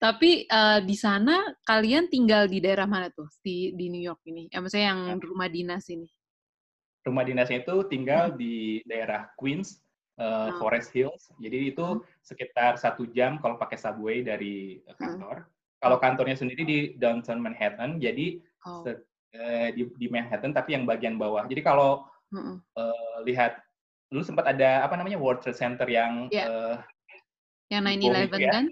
tapi 0.00 0.48
uh, 0.48 0.80
di 0.80 0.96
sana 0.96 1.44
kalian 1.66 2.08
tinggal 2.08 2.48
di 2.48 2.62
daerah 2.62 2.88
mana 2.88 3.12
tuh 3.12 3.28
di 3.42 3.74
di 3.74 3.90
New 3.90 4.00
York 4.00 4.22
ini? 4.30 4.46
Ya 4.48 4.62
maksudnya 4.62 4.94
yang 4.94 5.18
nah. 5.18 5.26
rumah 5.26 5.50
dinas 5.50 5.90
ini? 5.90 6.06
Rumah 7.02 7.24
dinasnya 7.26 7.66
itu 7.66 7.76
tinggal 7.90 8.32
hmm. 8.32 8.36
di 8.38 8.54
daerah 8.86 9.26
Queens, 9.34 9.82
uh, 10.20 10.48
Forest 10.60 10.92
Hills. 10.92 11.32
Jadi 11.40 11.72
itu 11.72 11.82
hmm. 11.82 12.04
sekitar 12.20 12.76
satu 12.76 13.08
jam 13.10 13.40
kalau 13.40 13.56
pakai 13.56 13.80
subway 13.80 14.20
dari 14.20 14.84
kantor. 15.00 15.48
Hmm. 15.48 15.48
Kalau 15.80 15.96
kantornya 15.96 16.36
sendiri 16.36 16.62
di 16.62 16.78
downtown 17.00 17.40
Manhattan, 17.40 17.96
jadi 17.96 18.36
oh. 18.68 18.84
se, 18.84 19.00
uh, 19.34 19.68
di, 19.72 19.88
di 19.96 20.06
Manhattan 20.12 20.52
tapi 20.52 20.76
yang 20.76 20.84
bagian 20.84 21.16
bawah. 21.16 21.48
Jadi 21.48 21.64
kalau 21.64 22.04
hmm. 22.36 22.60
uh, 22.76 23.16
lihat, 23.24 23.64
dulu 24.12 24.20
sempat 24.20 24.52
ada 24.52 24.84
apa 24.84 24.94
namanya 25.00 25.16
World 25.16 25.40
Trade 25.40 25.56
Center 25.56 25.88
yang 25.88 26.28
yeah. 26.28 26.46
uh, 26.50 26.76
yang 27.72 27.86
9/11 27.86 28.34
ya, 28.36 28.50
kan? 28.52 28.64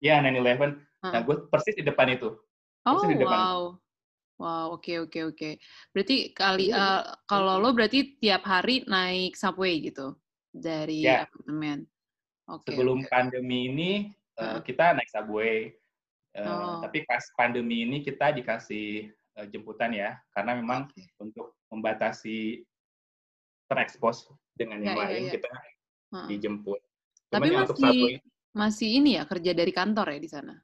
Ya, 0.00 0.14
9/11. 0.18 0.80
Hmm. 1.00 1.12
Nah, 1.12 1.20
gue 1.24 1.36
persis 1.48 1.76
di 1.76 1.84
depan 1.86 2.10
itu. 2.10 2.34
Oh, 2.88 3.04
di 3.04 3.16
depan 3.16 3.30
wow. 3.30 3.60
Itu. 3.76 3.88
Wow, 4.40 4.80
oke 4.80 4.88
okay, 4.88 4.96
oke 4.96 5.12
okay, 5.12 5.22
oke. 5.28 5.36
Okay. 5.36 5.52
Berarti 5.92 6.16
kali 6.32 6.66
uh, 6.72 7.04
kalau 7.28 7.60
lo 7.60 7.76
berarti 7.76 8.16
tiap 8.16 8.40
hari 8.48 8.88
naik 8.88 9.36
subway 9.36 9.84
gitu? 9.84 10.16
Dari 10.50 11.06
ya. 11.06 11.26
apartemen. 11.26 11.86
Okay, 12.50 12.74
Sebelum 12.74 13.06
okay. 13.06 13.10
pandemi 13.10 13.70
ini 13.70 13.90
uh, 14.42 14.58
kita 14.58 14.98
naik 14.98 15.06
subway, 15.06 15.70
uh, 16.34 16.42
oh. 16.42 16.78
tapi 16.82 17.06
pas 17.06 17.22
pandemi 17.38 17.86
ini 17.86 18.02
kita 18.02 18.34
dikasih 18.34 19.06
uh, 19.38 19.46
jemputan 19.46 19.94
ya, 19.94 20.18
karena 20.34 20.58
memang 20.58 20.90
okay. 20.90 21.06
untuk 21.22 21.54
membatasi 21.70 22.66
terekspos 23.70 24.26
dengan 24.58 24.82
yang 24.82 24.98
ya, 24.98 25.06
ya 25.06 25.06
lain 25.06 25.22
ya, 25.22 25.32
kita 25.38 25.50
uh. 25.54 26.26
dijemput. 26.26 26.80
Cuman 27.30 27.38
tapi 27.38 27.48
masih 27.54 27.70
subway, 27.78 28.14
masih 28.50 28.88
ini 28.98 29.10
ya 29.14 29.22
kerja 29.30 29.52
dari 29.54 29.70
kantor 29.70 30.06
ya 30.10 30.18
di 30.18 30.30
sana? 30.30 30.54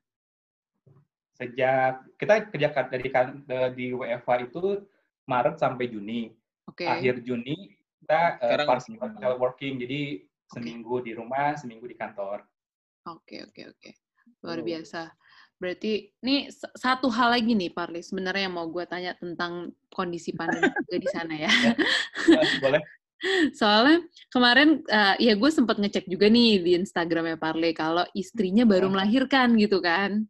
Sejak 1.38 2.02
kita 2.18 2.50
kerja 2.50 2.68
dari 2.90 3.08
di 3.78 3.86
WFH 3.94 4.50
itu 4.50 4.82
Maret 5.30 5.62
sampai 5.62 5.86
Juni. 5.86 6.34
Okay. 6.66 6.90
Akhir 6.90 7.22
Juni 7.22 7.75
kita 8.02 8.20
uh, 8.42 8.66
partial 8.66 9.10
teleworking, 9.16 9.80
jadi 9.80 10.00
okay. 10.20 10.52
seminggu 10.52 11.00
di 11.02 11.12
rumah, 11.16 11.56
seminggu 11.56 11.86
di 11.88 11.96
kantor. 11.96 12.44
Oke, 13.06 13.40
okay, 13.40 13.40
oke, 13.46 13.52
okay, 13.52 13.64
oke. 13.70 13.80
Okay. 13.80 13.94
Luar 14.42 14.60
biasa. 14.62 15.10
Berarti 15.56 16.12
ini 16.20 16.52
satu 16.76 17.08
hal 17.08 17.32
lagi 17.32 17.56
nih, 17.56 17.72
Parli. 17.72 18.04
Sebenarnya 18.04 18.50
yang 18.50 18.54
mau 18.60 18.68
gue 18.68 18.84
tanya 18.84 19.16
tentang 19.16 19.72
kondisi 19.88 20.36
pandemi 20.36 20.68
juga 20.84 20.96
di 21.00 21.08
sana 21.08 21.34
ya. 21.34 21.50
ya 22.28 22.40
boleh. 22.60 22.82
Soalnya 23.58 24.04
kemarin 24.28 24.84
uh, 24.92 25.16
ya 25.16 25.32
gue 25.32 25.50
sempat 25.50 25.80
ngecek 25.80 26.04
juga 26.04 26.28
nih 26.28 26.60
di 26.60 26.70
Instagramnya 26.76 27.40
Parle 27.40 27.72
kalau 27.72 28.04
istrinya 28.12 28.68
baru 28.68 28.92
melahirkan 28.92 29.56
gitu 29.56 29.80
kan. 29.80 30.28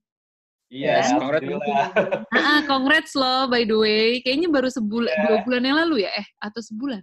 Iya, 0.66 0.98
Ya. 0.98 1.14
alhamdulillah. 1.14 1.86
Ah, 2.34 2.60
congrats 2.66 3.14
loh 3.14 3.46
by 3.46 3.62
the 3.62 3.74
way. 3.78 4.18
Kayaknya 4.22 4.48
baru 4.50 4.68
sebulan, 4.70 5.14
Ya. 5.14 5.22
dua 5.26 5.36
bulan 5.46 5.62
yang 5.62 5.78
lalu 5.86 5.96
ya? 6.06 6.10
Eh, 6.14 6.26
atau 6.42 6.58
sebulan? 6.58 7.02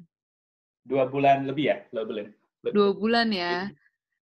Dua 0.84 1.08
bulan 1.08 1.48
lebih 1.48 1.65
ya, 1.65 1.78
dua 1.89 2.04
bulan. 2.04 2.28
Dua 2.63 2.89
bulan 2.91 3.28
ya. 3.30 3.72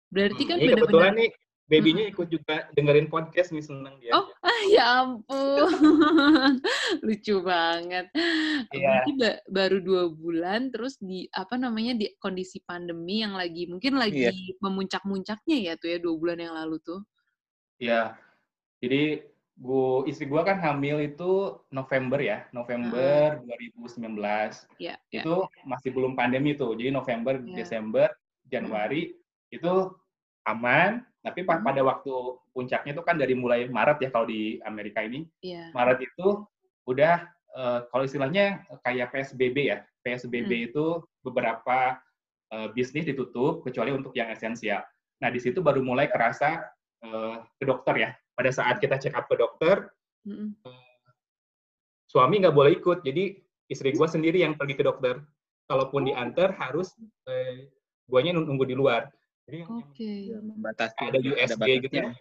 Berarti 0.09 0.43
kan 0.43 0.57
Hmm, 0.57 0.63
ini 0.63 0.73
kebetulan 0.73 1.13
benar-benar. 1.13 1.19
nih 1.19 1.29
babynya 1.71 2.03
ikut 2.11 2.27
juga 2.27 2.55
dengerin 2.75 3.07
podcast 3.07 3.49
nih 3.49 3.63
seneng 3.63 3.95
dia. 3.97 4.11
Oh, 4.11 4.27
ah, 4.43 4.61
ya 4.75 4.85
ampun. 5.01 5.71
Lucu 7.05 7.35
banget. 7.41 8.11
Iya. 8.13 9.07
Berarti 9.07 9.11
ba- 9.15 9.41
baru 9.47 9.77
dua 9.79 10.03
bulan, 10.11 10.67
terus 10.69 10.99
di 10.99 11.25
apa 11.31 11.55
namanya 11.55 11.95
di 11.95 12.11
kondisi 12.19 12.59
pandemi 12.61 13.23
yang 13.23 13.33
lagi 13.33 13.65
mungkin 13.65 13.95
lagi 13.95 14.27
Iya. 14.27 14.59
memuncak-muncaknya 14.59 15.57
ya 15.71 15.73
tuh 15.79 15.89
ya 15.89 15.97
dua 15.97 16.15
bulan 16.19 16.37
yang 16.43 16.53
lalu 16.53 16.77
tuh. 16.83 17.01
Iya. 17.79 18.19
Jadi 18.83 19.30
gua 19.61 20.01
istri 20.09 20.25
gua 20.25 20.41
kan 20.41 20.57
hamil 20.57 20.97
itu 20.97 21.61
November 21.69 22.17
ya, 22.17 22.49
November 22.49 23.37
2019. 23.45 24.65
Ya, 24.81 24.97
ya. 25.13 25.21
Itu 25.21 25.45
masih 25.69 25.93
belum 25.93 26.17
pandemi 26.17 26.57
tuh. 26.57 26.73
Jadi 26.73 26.89
November, 26.89 27.37
Iya. 27.37 27.61
Desember, 27.61 28.09
Januari 28.49 29.13
itu 29.53 29.73
aman, 30.49 31.05
tapi 31.21 31.45
Hmm. 31.45 31.61
pada 31.61 31.81
waktu 31.85 32.13
puncaknya 32.51 32.91
itu 32.97 33.03
kan 33.05 33.15
dari 33.21 33.37
mulai 33.37 33.69
Maret 33.69 34.01
ya 34.01 34.09
kalau 34.09 34.25
di 34.25 34.57
Amerika 34.65 35.05
ini. 35.05 35.29
Iya. 35.45 35.69
Maret 35.71 36.01
itu 36.01 36.41
udah 36.89 37.29
eh, 37.51 37.79
kalau 37.91 38.03
istilahnya 38.07 38.63
kayak 38.81 39.11
PSBB 39.13 39.57
ya. 39.69 39.83
PSBB 40.01 40.71
itu 40.73 41.05
beberapa 41.21 42.01
eh, 42.51 42.67
bisnis 42.75 43.07
ditutup 43.07 43.63
kecuali 43.63 43.95
untuk 43.95 44.11
yang 44.11 44.27
esensial. 44.33 44.83
Nah, 45.23 45.29
di 45.31 45.39
situ 45.39 45.61
baru 45.63 45.79
mulai 45.85 46.09
kerasa 46.09 46.63
eh, 47.05 47.35
ke 47.59 47.63
dokter 47.67 47.95
ya. 48.07 48.11
Pada 48.31 48.49
saat 48.49 48.77
kita 48.77 48.95
check 48.95 49.13
up 49.13 49.25
ke 49.25 49.35
dokter, 49.35 49.91
Mm-mm. 50.23 50.55
suami 52.05 52.41
nggak 52.41 52.55
boleh 52.55 52.71
ikut. 52.75 53.01
Jadi 53.01 53.37
istri 53.67 53.93
gua 53.93 54.07
sendiri 54.07 54.41
yang 54.41 54.55
pergi 54.55 54.75
ke 54.75 54.83
dokter. 54.83 55.19
Kalaupun 55.65 56.03
diantar 56.03 56.51
harus 56.57 56.91
eh, 57.25 57.71
guanya 58.03 58.35
nunggu 58.35 58.65
di 58.65 58.75
luar. 58.75 59.07
Jadi 59.47 59.63
yang- 59.63 59.71
Oke. 59.79 60.11
Ya, 60.27 60.39
membatasi. 60.39 60.99
Ada 61.01 61.19
USG 61.19 61.69
gitu 61.81 61.95
ya. 61.95 62.11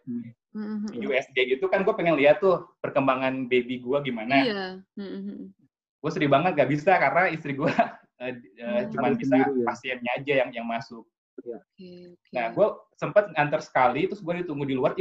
Hmm. 0.55 0.87
Yang 0.94 1.03
USG 1.11 1.37
gitu 1.49 1.64
kan 1.66 1.83
gue 1.83 1.94
pengen 1.94 2.14
lihat 2.14 2.38
tuh 2.38 2.66
perkembangan 2.79 3.46
baby 3.46 3.79
gua 3.79 3.99
gimana. 4.01 4.35
Iya. 4.42 4.66
Mm-mm. 4.94 5.51
gue 6.01 6.09
sedih 6.09 6.33
banget 6.33 6.57
gak 6.57 6.70
bisa 6.73 6.96
karena 6.96 7.29
istri 7.29 7.53
gue 7.53 7.68
uh, 7.68 8.33
Hmm. 8.57 8.88
cuma 8.88 9.05
Harus 9.12 9.20
bisa 9.20 9.37
sendiri 9.37 9.53
ya? 9.53 9.66
pasiennya 9.68 10.11
aja 10.16 10.33
yang 10.44 10.51
yang 10.53 10.66
masuk. 10.66 11.05
Oke, 11.40 11.57
oke. 12.12 12.29
Nah, 12.37 12.53
gue 12.53 12.66
sempet 12.94 13.24
nganter 13.33 13.61
sekali, 13.64 14.05
terus 14.05 14.20
gue 14.20 14.44
ditunggu 14.44 14.68
di 14.68 14.76
luar. 14.76 14.92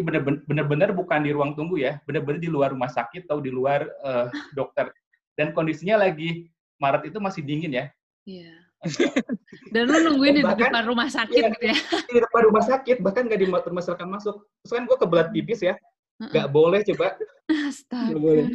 Bener-bener, 0.47 0.95
bukan 0.95 1.19
di 1.19 1.35
ruang 1.35 1.51
tunggu 1.53 1.75
ya, 1.75 1.99
bener-bener 2.07 2.39
di 2.39 2.47
luar 2.47 2.71
rumah 2.71 2.87
sakit 2.87 3.27
atau 3.27 3.43
di 3.43 3.51
luar 3.51 3.83
eh, 3.83 4.27
dokter. 4.57 4.87
Dan 5.35 5.51
kondisinya 5.51 5.99
lagi 5.99 6.47
Maret 6.79 7.11
itu 7.11 7.19
masih 7.19 7.43
dingin 7.43 7.75
ya. 7.75 7.85
Iya. 8.23 8.55
Dan 9.75 9.91
lu 9.91 9.97
nungguin 10.07 10.39
di 10.39 10.43
Bahkan- 10.43 10.71
depan 10.71 10.83
rumah 10.87 11.11
sakit 11.11 11.35
Iya. 11.35 11.51
gitu 11.51 11.65
ya? 11.67 11.77
Di 12.07 12.19
depan 12.23 12.41
rumah 12.47 12.63
sakit, 12.63 12.97
bahkan 13.03 13.27
nggak 13.27 13.39
dimasalkan 13.43 14.07
masuk. 14.07 14.39
Terus 14.63 14.71
kan 14.71 14.83
gue 14.87 14.97
kebelat 14.97 15.27
pipis 15.35 15.59
ya, 15.59 15.75
nggak 16.23 16.47
boleh 16.47 16.79
coba. 16.87 17.19
Astaga. 17.67 18.15
Nggak 18.15 18.21
boleh. 18.23 18.45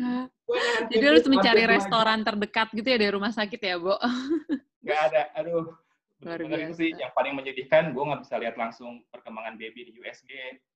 Jadi 0.89 1.05
harus 1.05 1.25
mencari 1.29 1.65
restoran 1.69 2.21
terdekat 2.25 2.69
gitu 2.73 2.85
ya 2.89 2.97
dari 3.01 3.13
rumah 3.13 3.33
sakit 3.33 3.61
ya, 3.61 3.77
Bo? 3.77 3.97
Nggak 4.85 5.01
ada, 5.13 5.23
aduh. 5.37 5.73
Luar 6.25 6.41
Bener-bener 6.41 6.59
itu 6.59 6.73
biasa. 6.73 6.81
sih 6.81 6.91
yang 6.97 7.13
paling 7.13 7.35
menyedihkan, 7.37 7.85
gue 7.93 8.03
nggak 8.03 8.23
bisa 8.25 8.35
lihat 8.41 8.57
langsung 8.57 9.05
perkembangan 9.13 9.55
baby 9.55 9.81
di 9.87 9.93
USG. 9.95 10.31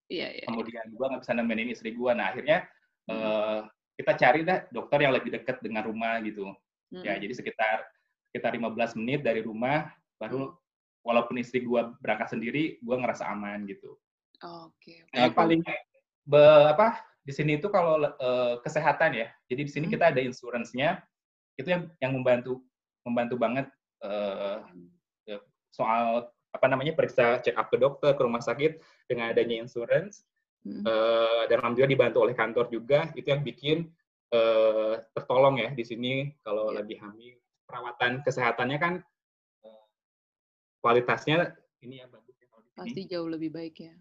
Iya, 0.08 0.28
iya. 0.40 0.44
kemudian 0.48 0.88
gue 0.88 1.04
nggak 1.04 1.20
bisa 1.20 1.32
nemenin 1.32 1.68
istri 1.68 1.92
gue 1.92 2.10
nah 2.12 2.32
akhirnya 2.32 2.64
Hmm. 3.04 3.12
eh, 3.12 3.60
kita 3.96 4.12
cari 4.16 4.40
dah 4.40 4.64
dokter 4.68 5.00
yang 5.00 5.12
lebih 5.12 5.32
dekat 5.32 5.60
dengan 5.60 5.84
rumah 5.84 6.16
gitu 6.20 6.48
Mm-mm. 6.88 7.04
ya 7.04 7.16
jadi 7.16 7.28
sekitar 7.28 7.84
sekitar 8.24 8.52
15 8.52 8.96
menit 8.96 9.20
dari 9.20 9.40
rumah 9.40 9.88
baru 10.16 10.52
walaupun 11.04 11.36
istri 11.36 11.60
gue 11.60 11.92
berangkat 12.00 12.32
sendiri 12.32 12.80
gue 12.80 12.96
ngerasa 12.96 13.28
aman 13.28 13.64
gitu 13.64 14.00
Oke. 14.40 15.04
yang 15.12 15.28
Oke. 15.28 15.36
paling 15.36 15.60
be- 16.24 16.68
apa 16.68 17.00
di 17.20 17.32
sini 17.32 17.56
itu 17.56 17.68
kalau 17.68 18.00
eh, 18.00 18.54
kesehatan 18.60 19.12
ya 19.12 19.28
jadi 19.44 19.60
di 19.60 19.72
sini 19.72 19.86
Hmm. 19.88 19.94
kita 19.96 20.04
ada 20.08 20.20
insurance-nya 20.20 21.04
itu 21.56 21.68
yang 21.68 21.84
yang 22.00 22.16
membantu 22.16 22.64
membantu 23.04 23.36
banget 23.36 23.66
eh, 24.00 24.56
soal 25.68 26.24
apa 26.48 26.66
namanya 26.66 26.96
periksa 26.96 27.44
check 27.44 27.52
up 27.54 27.68
ke 27.68 27.76
dokter 27.76 28.16
ke 28.16 28.22
rumah 28.24 28.40
sakit 28.40 28.80
dengan 29.04 29.28
adanya 29.30 29.60
insurance 29.60 30.24
Mm-mm. 30.64 30.82
Eh, 30.82 31.42
dan 31.46 31.62
alhamdulillah 31.62 31.92
dibantu 31.92 32.18
oleh 32.24 32.34
kantor 32.34 32.66
juga 32.66 33.12
itu 33.14 33.28
yang 33.28 33.44
bikin 33.44 33.86
eh, 34.28 34.94
tertolong 35.12 35.56
ya 35.56 35.70
di 35.70 35.84
sini 35.84 36.34
kalau 36.40 36.72
Iya. 36.72 36.82
lagi 36.82 36.94
hamil 36.98 37.36
perawatan 37.62 38.24
kesehatannya 38.26 38.78
kan 38.80 38.94
eh, 39.62 39.84
kualitasnya 40.80 41.52
ini 41.80 42.02
ya 42.02 42.06
bagus 42.10 42.34
ya 42.36 42.46
kalau 42.50 42.62
di 42.64 42.70
sini. 42.72 42.78
Pasti 42.80 43.00
jauh 43.06 43.28
lebih 43.28 43.50
baik 43.52 43.76
ya. 43.78 43.94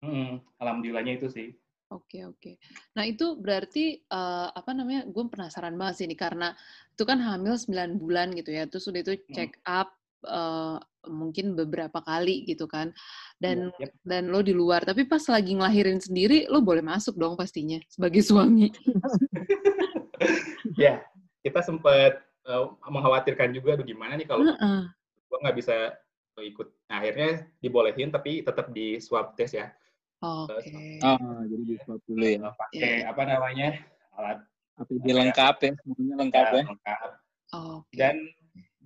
Mm, 0.00 0.38
alhamdulillahnya 0.56 1.18
itu 1.18 1.28
sih. 1.28 1.48
Oke 1.90 2.24
oke. 2.24 2.56
Nah 2.96 3.04
itu 3.04 3.36
berarti 3.36 4.00
eh, 4.00 4.48
apa 4.48 4.70
namanya? 4.72 5.04
Gue 5.08 5.28
penasaran 5.28 5.76
banget 5.76 5.94
sih 6.00 6.06
ini 6.08 6.16
karena 6.16 6.54
itu 6.88 7.02
kan 7.02 7.18
hamil 7.20 7.52
9 7.52 7.98
bulan 7.98 8.32
gitu 8.32 8.48
ya. 8.48 8.64
Terus 8.64 8.88
udah 8.88 9.00
itu 9.02 9.12
Hmm. 9.18 9.34
check 9.34 9.60
up 9.66 9.97
eh, 10.24 10.76
mungkin 11.08 11.54
beberapa 11.54 12.02
kali 12.02 12.42
gitu 12.44 12.66
kan. 12.66 12.90
Dan 13.38 13.70
Yep. 13.78 13.90
dan 14.02 14.22
lo 14.28 14.42
di 14.42 14.50
luar. 14.52 14.82
Tapi 14.82 15.06
pas 15.06 15.22
lagi 15.30 15.54
ngelahirin 15.54 16.02
sendiri, 16.02 16.50
lo 16.50 16.58
boleh 16.58 16.82
masuk 16.82 17.14
dong 17.14 17.38
pastinya 17.38 17.78
sebagai 17.86 18.22
suami. 18.22 18.68
Ya, 20.74 21.02
kita 21.42 21.62
sempat 21.62 22.18
eh, 22.46 22.64
mengkhawatirkan 22.90 23.54
juga, 23.54 23.78
aduh 23.78 23.86
gimana 23.86 24.18
nih 24.18 24.26
kalau 24.26 24.46
Heeh. 24.46 24.82
gua 25.30 25.38
nggak 25.46 25.56
bisa 25.58 25.94
ikut. 26.38 26.70
Nah, 26.86 27.02
akhirnya 27.02 27.46
dibolehin 27.58 28.10
tapi 28.10 28.42
tetap 28.42 28.70
di 28.70 28.98
swab 29.02 29.34
test 29.34 29.58
ya. 29.58 29.70
Oke. 30.18 30.98
Oh, 31.02 31.42
jadi 31.46 31.62
di 31.62 31.76
swab 31.82 31.98
dulu 32.06 32.22
ya. 32.26 32.50
Pakai 32.54 32.78
Iya. 32.78 33.10
apa 33.10 33.22
namanya 33.26 33.68
alat 34.14 34.38
APD 34.78 35.06
lengkap 35.10 35.54
ya, 35.66 35.72
semuanya 35.82 36.14
lengkap 36.22 36.46
ya, 36.46 36.50
ya. 36.54 36.64
lengkap. 36.70 37.08
Oke. 37.54 37.94
Dan 37.98 38.16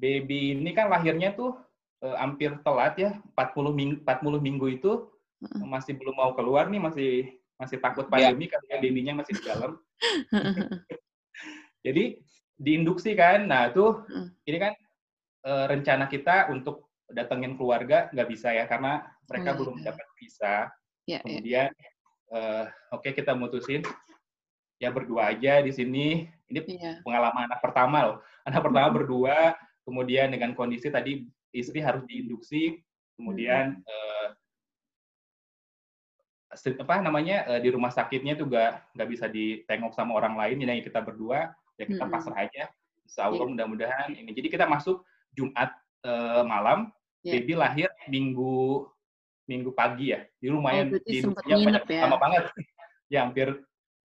baby 0.02 0.58
ini 0.58 0.74
kan 0.74 0.90
lahirnya 0.90 1.30
tuh 1.32 1.54
eh, 2.02 2.16
hampir 2.18 2.50
telat 2.66 2.98
ya, 2.98 3.10
40 3.38 3.70
minggu, 3.70 3.96
40 4.02 4.42
minggu 4.42 4.66
itu 4.74 4.92
Heeh. 5.38 5.62
masih 5.62 5.94
belum 5.94 6.18
mau 6.18 6.34
keluar 6.34 6.66
nih, 6.66 6.82
masih 6.82 7.10
masih 7.54 7.78
takut 7.78 8.10
Ya. 8.10 8.10
pandemi 8.10 8.50
karena 8.50 8.82
babynya 8.82 9.14
masih 9.14 9.38
di 9.38 9.44
dalam. 9.46 9.78
Jadi 11.86 12.18
diinduksi 12.58 13.14
kan, 13.14 13.46
nah 13.46 13.70
tuh 13.70 14.02
Heeh. 14.10 14.26
ini 14.50 14.58
kan 14.58 14.72
eh, 15.46 15.64
rencana 15.70 16.06
kita 16.06 16.50
untuk 16.50 16.90
datengin 17.06 17.54
keluarga 17.54 18.08
nggak 18.10 18.28
bisa 18.30 18.50
ya 18.50 18.64
karena 18.66 19.04
mereka 19.30 19.54
Oh, 19.54 19.56
belum 19.62 19.76
iya. 19.78 19.84
dapat 19.90 20.06
visa. 20.18 20.54
Ya, 21.06 21.18
ya. 21.18 21.18
Kemudian 21.22 21.68
eh, 22.32 22.64
oke 22.90 23.08
kita 23.12 23.34
mutusin 23.34 23.82
ya 24.78 24.90
berdua 24.90 25.30
aja 25.30 25.62
di 25.62 25.70
sini. 25.70 26.26
Ini 26.50 26.60
Iya. 26.66 26.92
pengalaman 27.02 27.46
anak 27.48 27.60
pertama 27.62 27.98
loh. 28.02 28.18
Anak 28.44 28.60
pertama 28.60 28.88
berdua, 28.90 29.54
kemudian 29.82 30.30
dengan 30.30 30.54
kondisi 30.54 30.88
tadi 30.88 31.26
istri 31.50 31.82
harus 31.82 32.02
diinduksi, 32.06 32.80
kemudian 33.18 33.82
eh, 33.82 34.28
se- 36.54 36.76
apa 36.76 37.00
namanya 37.00 37.44
eh, 37.48 37.60
di 37.60 37.68
rumah 37.72 37.90
sakitnya 37.90 38.36
juga 38.36 38.84
nggak 38.92 39.08
bisa 39.08 39.26
ditengok 39.28 39.92
sama 39.96 40.16
orang 40.16 40.36
lain, 40.36 40.60
jadi 40.60 40.80
kita 40.84 41.00
berdua 41.00 41.52
ya 41.80 41.84
kita 41.88 42.04
Mm-mm. 42.04 42.12
pasrah 42.12 42.38
aja. 42.44 42.68
Insya 43.02 43.26
Allah 43.28 43.44
Iya. 43.44 43.50
mudah-mudahan 43.52 44.10
ini. 44.14 44.30
Jadi 44.32 44.48
kita 44.48 44.64
masuk 44.68 45.02
Jumat 45.32 45.72
eh, 46.04 46.42
malam, 46.44 46.92
Iya. 47.22 47.32
baby 47.38 47.54
lahir 47.54 47.88
Minggu 48.08 48.86
Minggu 49.50 49.74
pagi 49.74 50.14
ya. 50.14 50.22
Di 50.38 50.48
lumayan 50.48 50.86
Oh, 50.94 51.02
di 51.02 51.18
banyak- 51.18 51.86
ya? 51.90 52.06
lama 52.06 52.16
banget. 52.16 52.44
ya 53.12 53.26
hampir 53.26 53.48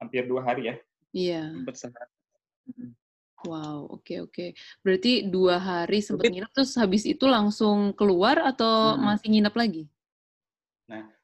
hampir 0.01 0.25
dua 0.27 0.41
hari 0.43 0.73
ya. 0.73 0.75
Iya. 1.13 1.43
Bersehat. 1.63 2.09
Wow, 3.45 4.01
oke 4.01 4.25
oke. 4.25 4.57
Berarti 4.81 5.29
dua 5.29 5.61
hari 5.61 6.01
sempat 6.01 6.33
nginep, 6.33 6.51
terus 6.57 6.73
habis 6.81 7.05
itu 7.05 7.29
langsung 7.29 7.93
keluar 7.93 8.41
atau 8.41 8.97
Hmm. 8.97 9.13
masih 9.13 9.29
nginep 9.29 9.55
lagi? 9.55 9.85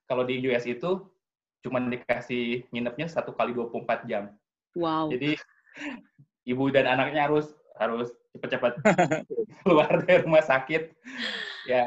Kalau 0.04 0.28
di 0.28 0.44
US 0.44 0.68
itu 0.68 1.08
cuma 1.64 1.80
dikasih 1.80 2.68
nginepnya 2.68 3.08
satu 3.08 3.32
kali 3.32 3.56
24 3.56 4.04
jam. 4.04 4.28
Wow. 4.76 5.08
Jadi 5.08 5.40
ibu 6.44 6.68
dan 6.68 6.84
anaknya 6.84 7.24
harus 7.24 7.48
harus 7.80 8.12
cepat-cepat 8.36 8.76
keluar 9.64 9.88
dari 10.04 10.20
rumah 10.20 10.44
sakit. 10.44 10.92
Ya, 11.64 11.86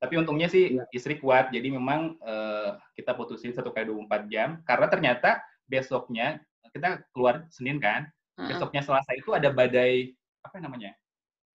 tapi 0.00 0.16
untungnya 0.16 0.48
sih 0.48 0.80
Iya. 0.80 0.88
istri 0.96 1.20
kuat. 1.20 1.52
Jadi 1.52 1.68
memang 1.68 2.16
eh, 2.24 2.70
kita 2.96 3.12
putusin 3.12 3.52
satu 3.52 3.68
kali 3.68 3.90
24 3.90 4.32
jam 4.32 4.64
karena 4.64 4.86
ternyata 4.88 5.30
besoknya 5.68 6.40
kita 6.72 7.04
keluar 7.12 7.44
Senin 7.52 7.76
kan. 7.82 8.08
Heeh. 8.38 8.48
Besoknya 8.54 8.82
Selasa 8.86 9.12
itu 9.12 9.34
ada 9.34 9.50
badai 9.50 10.14
apa 10.40 10.56
namanya? 10.62 10.94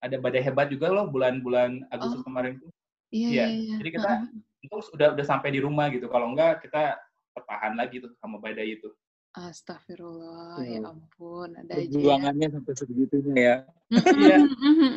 Ada 0.04 0.20
badai 0.20 0.44
hebat 0.44 0.68
juga 0.68 0.92
loh 0.92 1.08
bulan-bulan 1.08 1.88
Agustus 1.88 2.20
Oh. 2.20 2.28
kemarin 2.28 2.60
tuh. 2.60 2.68
Iya, 3.10 3.28
Iya, 3.30 3.30
iya, 3.32 3.46
iya. 3.48 3.76
jadi 3.80 3.90
kita- 3.96 4.20
Heeh. 4.28 4.64
Itu 4.64 4.76
udah 4.96 5.08
udah 5.12 5.26
sampai 5.28 5.52
di 5.52 5.60
rumah 5.60 5.92
gitu. 5.92 6.08
Kalau 6.08 6.32
enggak 6.32 6.64
kita 6.64 6.96
tertahan 7.36 7.76
lagi 7.76 8.00
tuh 8.00 8.12
sama 8.20 8.40
badai 8.40 8.80
itu. 8.80 8.92
Astagfirullah, 9.34 10.62
ya 10.62 10.80
ampun, 10.86 11.58
ada 11.58 11.74
aja 11.74 11.82
ya. 11.82 11.90
Perjuangannya 11.90 12.48
sampai 12.54 12.74
segitunya 12.78 13.34
ya. 13.36 13.56
Iya. 13.92 14.38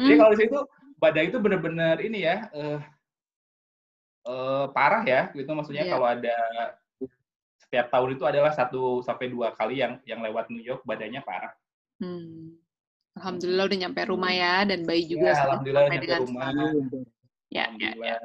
Jadi 0.06 0.14
kalau 0.14 0.30
di 0.34 0.38
situ 0.44 0.58
badai 0.96 1.24
itu 1.28 1.38
benar-benar 1.40 1.98
ini 2.00 2.18
ya 2.22 2.46
eh 2.52 2.80
eh, 4.26 4.64
parah 4.70 5.02
ya 5.06 5.30
gitu 5.32 5.50
maksudnya 5.50 5.84
Iya. 5.86 5.92
kalau 5.96 6.06
ada 6.08 6.36
setiap 7.58 7.86
tahun 7.90 8.10
itu 8.14 8.24
adalah 8.28 8.52
satu 8.54 9.00
sampai 9.02 9.26
dua 9.30 9.50
kali 9.52 9.80
yang 9.82 9.98
yang 10.06 10.20
lewat 10.22 10.46
New 10.52 10.62
York 10.62 10.84
badainya 10.84 11.24
parah. 11.24 11.50
Hmm. 12.00 12.60
Alhamdulillah 13.16 13.64
udah 13.64 13.78
nyampe 13.80 14.00
rumah 14.04 14.32
ya, 14.32 14.54
dan 14.68 14.84
bayi 14.84 15.08
juga 15.08 15.32
Ya, 15.32 15.40
alhamdulillah 15.48 15.82
sampai 15.88 15.96
nyampe 15.96 16.04
dengan 16.04 16.20
rumah. 16.20 16.48
selamat. 16.52 16.72
Ya, 17.48 17.64
ya, 17.80 17.90
ya. 17.96 18.16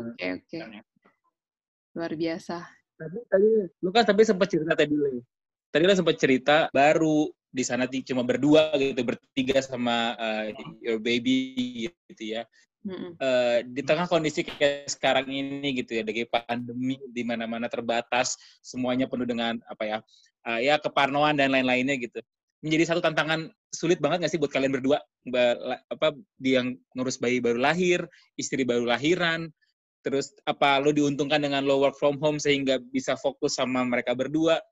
Oke, 0.00 0.26
oke. 0.40 0.58
Luar 1.92 2.12
biasa. 2.16 2.56
Tapi 2.94 3.18
tadi 3.28 3.48
lu 3.82 3.90
kan 3.92 4.04
tapi 4.06 4.22
sempat 4.24 4.48
cerita 4.48 4.72
tadi 4.72 4.94
lu. 4.96 5.20
Tadi 5.68 5.82
lu 5.84 5.92
sempat 5.92 6.16
cerita 6.16 6.56
baru 6.72 7.28
di 7.54 7.62
sana 7.62 7.86
cuma 7.86 8.22
berdua 8.24 8.72
gitu, 8.80 9.02
bertiga 9.04 9.60
sama 9.60 10.16
uh, 10.16 10.48
your 10.80 10.98
baby 10.98 11.86
gitu 12.08 12.40
ya. 12.40 12.42
Eh, 12.84 13.58
di 13.64 13.80
tengah 13.80 14.04
kondisi 14.04 14.44
kayak 14.44 14.92
sekarang 14.92 15.24
ini 15.32 15.80
gitu 15.80 15.96
ya, 15.96 16.02
dari 16.04 16.28
pandemi 16.28 17.00
di 17.08 17.24
mana-mana 17.24 17.64
terbatas, 17.64 18.36
semuanya 18.60 19.08
penuh 19.08 19.24
dengan 19.24 19.56
apa 19.64 19.82
ya, 19.88 19.98
eh, 20.44 20.68
ya 20.68 20.76
keparnoan 20.76 21.32
dan 21.32 21.56
lain-lainnya 21.56 21.96
gitu. 21.96 22.20
Menjadi 22.64 22.84
satu 22.88 23.04
tantangan 23.04 23.52
sulit 23.68 24.00
banget 24.00 24.24
nggak 24.24 24.32
sih 24.32 24.40
buat 24.40 24.48
kalian 24.48 24.72
berdua, 24.72 24.96
apa 25.92 26.16
di 26.40 26.56
yang 26.56 26.72
ngurus 26.96 27.20
bayi 27.20 27.36
baru 27.36 27.60
lahir, 27.60 28.08
istri 28.40 28.64
baru 28.64 28.88
lahiran, 28.88 29.52
terus 30.00 30.32
apa 30.48 30.80
lo 30.80 30.88
diuntungkan 30.88 31.44
dengan 31.44 31.60
lo 31.68 31.76
work 31.84 32.00
from 32.00 32.16
home 32.16 32.40
sehingga 32.40 32.80
bisa 32.80 33.20
fokus 33.20 33.60
sama 33.60 33.84
mereka 33.84 34.16
berdua. 34.16 34.64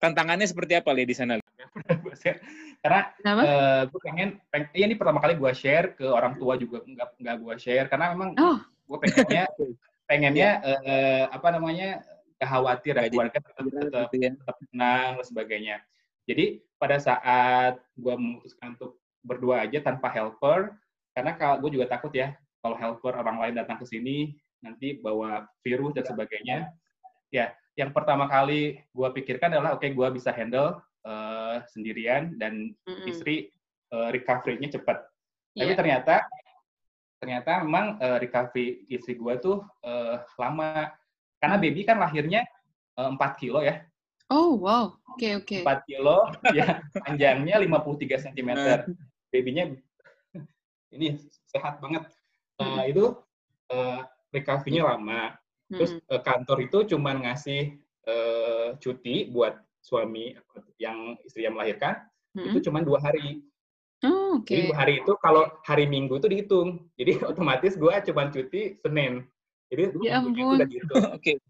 Tantangannya 0.00 0.48
seperti 0.48 0.72
apa 0.80 0.88
li 0.96 1.04
di 1.04 1.12
sana? 1.12 1.36
Karena 2.80 3.00
Kenapa? 3.20 3.40
eh 3.44 3.82
gue 3.92 4.00
pengen, 4.00 4.28
peng, 4.48 4.64
iya 4.72 4.88
ini 4.88 4.96
pertama 4.96 5.20
kali 5.20 5.36
gue 5.36 5.52
share 5.52 5.92
ke 6.00 6.06
orang 6.08 6.40
tua 6.40 6.56
juga 6.56 6.80
nggak 6.80 7.08
nggak 7.20 7.36
gue 7.44 7.54
share 7.60 7.86
karena 7.92 8.16
memang 8.16 8.32
Oh, 8.40 8.56
gue 8.62 8.98
pengennya 9.04 9.44
pengennya 10.08 10.50
eh, 10.64 11.24
apa 11.28 11.48
namanya 11.52 12.00
khawatir 12.40 12.96
ya 12.96 13.08
keluarga 13.08 13.36
tetap, 13.40 13.64
tetap 13.68 14.08
Gitu 14.12 14.16
ya. 14.22 14.30
tetap 14.32 14.56
tenang 14.64 15.10
dan 15.20 15.26
sebagainya. 15.28 15.76
Jadi 16.26 16.60
pada 16.76 16.98
saat 17.00 17.80
gue 17.96 18.14
memutuskan 18.14 18.76
untuk 18.76 19.00
berdua 19.24 19.64
aja 19.64 19.78
tanpa 19.80 20.10
helper, 20.12 20.74
karena 21.16 21.32
kalau 21.38 21.62
gue 21.64 21.80
juga 21.80 21.86
takut 21.88 22.12
ya 22.12 22.36
kalau 22.60 22.76
helper 22.76 23.14
orang 23.14 23.38
lain 23.40 23.54
datang 23.62 23.78
ke 23.78 23.86
sini 23.86 24.34
nanti 24.60 24.98
bawa 24.98 25.46
virus 25.62 25.94
dan 25.94 26.04
sebagainya. 26.04 26.58
Ya, 27.30 27.54
yang 27.78 27.94
pertama 27.94 28.26
kali 28.26 28.82
gue 28.90 29.08
pikirkan 29.22 29.54
adalah 29.54 29.78
oke 29.78 29.86
gue 29.86 30.08
bisa 30.12 30.34
handle 30.34 30.82
eh, 31.06 31.62
sendirian 31.70 32.34
dan 32.36 32.74
mm-mm. 32.84 33.06
istri 33.06 33.48
eh, 33.94 34.08
recovery-nya 34.10 34.74
cepat. 34.74 35.06
Tapi 35.56 35.72
Iya. 35.72 35.78
ternyata 35.78 36.14
ternyata 37.16 37.64
memang 37.64 37.96
eh, 38.02 38.18
recovery 38.20 38.84
istri 38.92 39.16
gue 39.16 39.34
tuh 39.40 39.62
eh, 39.86 40.20
lama 40.36 40.92
karena 41.40 41.56
Hmm. 41.56 41.64
baby 41.64 41.80
kan 41.86 41.96
lahirnya 42.02 42.44
eh, 42.98 43.10
4 43.14 43.40
kilo 43.40 43.62
ya 43.64 43.80
Oh, 44.26 44.58
wow. 44.58 44.96
Oke, 45.14 45.38
oke. 45.38 45.64
4 45.64 45.88
kilo 45.88 46.28
ya 46.52 46.82
panjangnya 46.92 47.56
53 47.62 48.24
cm 48.30 48.50
babynya 49.32 49.64
ini 50.94 51.16
sehat 51.48 51.80
banget 51.80 52.04
Nah, 52.56 52.80
Mm-mm. 52.80 52.88
itu 52.88 53.04
eh, 53.68 54.00
recovery-nya 54.32 54.88
lama 54.96 55.36
terus 55.68 55.92
Mm-mm. 55.92 56.08
eh, 56.08 56.22
kantor 56.24 56.58
itu 56.64 56.78
cuman 56.96 57.20
ngasih 57.28 57.76
eh, 58.08 58.68
cuti 58.80 59.28
buat 59.28 59.60
suami 59.84 60.32
yang 60.80 61.20
istri 61.20 61.44
yang 61.44 61.52
melahirkan 61.52 62.00
Mm-mm. 62.32 62.48
itu 62.56 62.68
cuman 62.72 62.80
dua 62.84 63.00
hari 63.04 63.44
Oh, 64.04 64.44
oke. 64.44 64.52
Jadi 64.52 64.68
dua 64.68 64.76
hari 64.76 64.94
itu 65.00 65.12
kalau 65.24 65.48
hari 65.64 65.88
Minggu 65.88 66.20
itu 66.20 66.28
dihitung. 66.28 66.84
Jadi 67.00 67.16
otomatis 67.32 67.80
gue 67.80 67.94
cuma 68.12 68.28
cuti 68.28 68.76
Senin. 68.84 69.24
Jadi 69.72 69.82
Ya 70.04 70.20
ampun. 70.20 70.60
udah 70.60 70.68
dihitung. 70.68 71.00
Oke. 71.16 71.40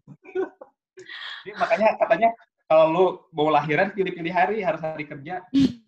Jadi 1.43 1.51
makanya 1.59 1.99
katanya 1.99 2.29
kalau 2.67 2.85
lu 2.91 3.05
mau 3.31 3.47
lahiran 3.49 3.89
pilih-pilih 3.91 4.33
hari 4.33 4.57
harus 4.61 4.83
hari 4.83 5.07
kerja. 5.07 5.41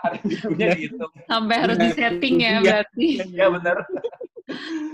Hari 0.00 0.16
Minggunya 0.24 0.68
dihitung. 0.72 1.12
Sampai 1.28 1.56
harus 1.60 1.76
Iya. 1.76 1.84
di-setting 1.92 2.34
ya 2.40 2.48
Iya. 2.48 2.60
berarti. 2.64 3.08
Iya 3.20 3.46
benar. 3.52 3.76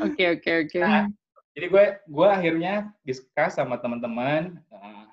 Oke, 0.03 0.25
oke, 0.35 0.51
oke. 0.67 0.79
Nah, 0.83 1.07
jadi 1.55 1.67
gue 1.71 1.85
gue 2.11 2.27
akhirnya 2.27 2.75
discuss 3.07 3.55
sama 3.55 3.79
teman-teman. 3.79 4.59
Uh, 4.67 5.07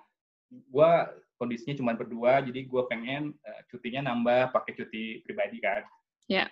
gue 0.50 0.90
kondisinya 1.38 1.78
cuma 1.78 1.94
berdua, 1.94 2.42
jadi 2.42 2.66
gue 2.66 2.82
pengen 2.90 3.38
uh, 3.46 3.62
cutinya 3.70 4.10
nambah 4.10 4.50
pakai 4.50 4.74
cuti 4.74 5.22
pribadi 5.22 5.62
kan. 5.62 5.86
Ya. 6.26 6.50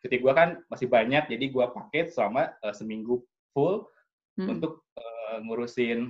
Cuti 0.00 0.16
gue 0.16 0.32
kan 0.32 0.56
masih 0.72 0.88
banyak, 0.88 1.28
jadi 1.28 1.44
gue 1.52 1.66
pakai 1.76 2.08
selama 2.08 2.56
uh, 2.64 2.72
seminggu 2.72 3.20
full 3.52 3.84
Mm. 4.32 4.48
untuk 4.48 4.80
uh, 4.96 5.44
ngurusin 5.44 6.08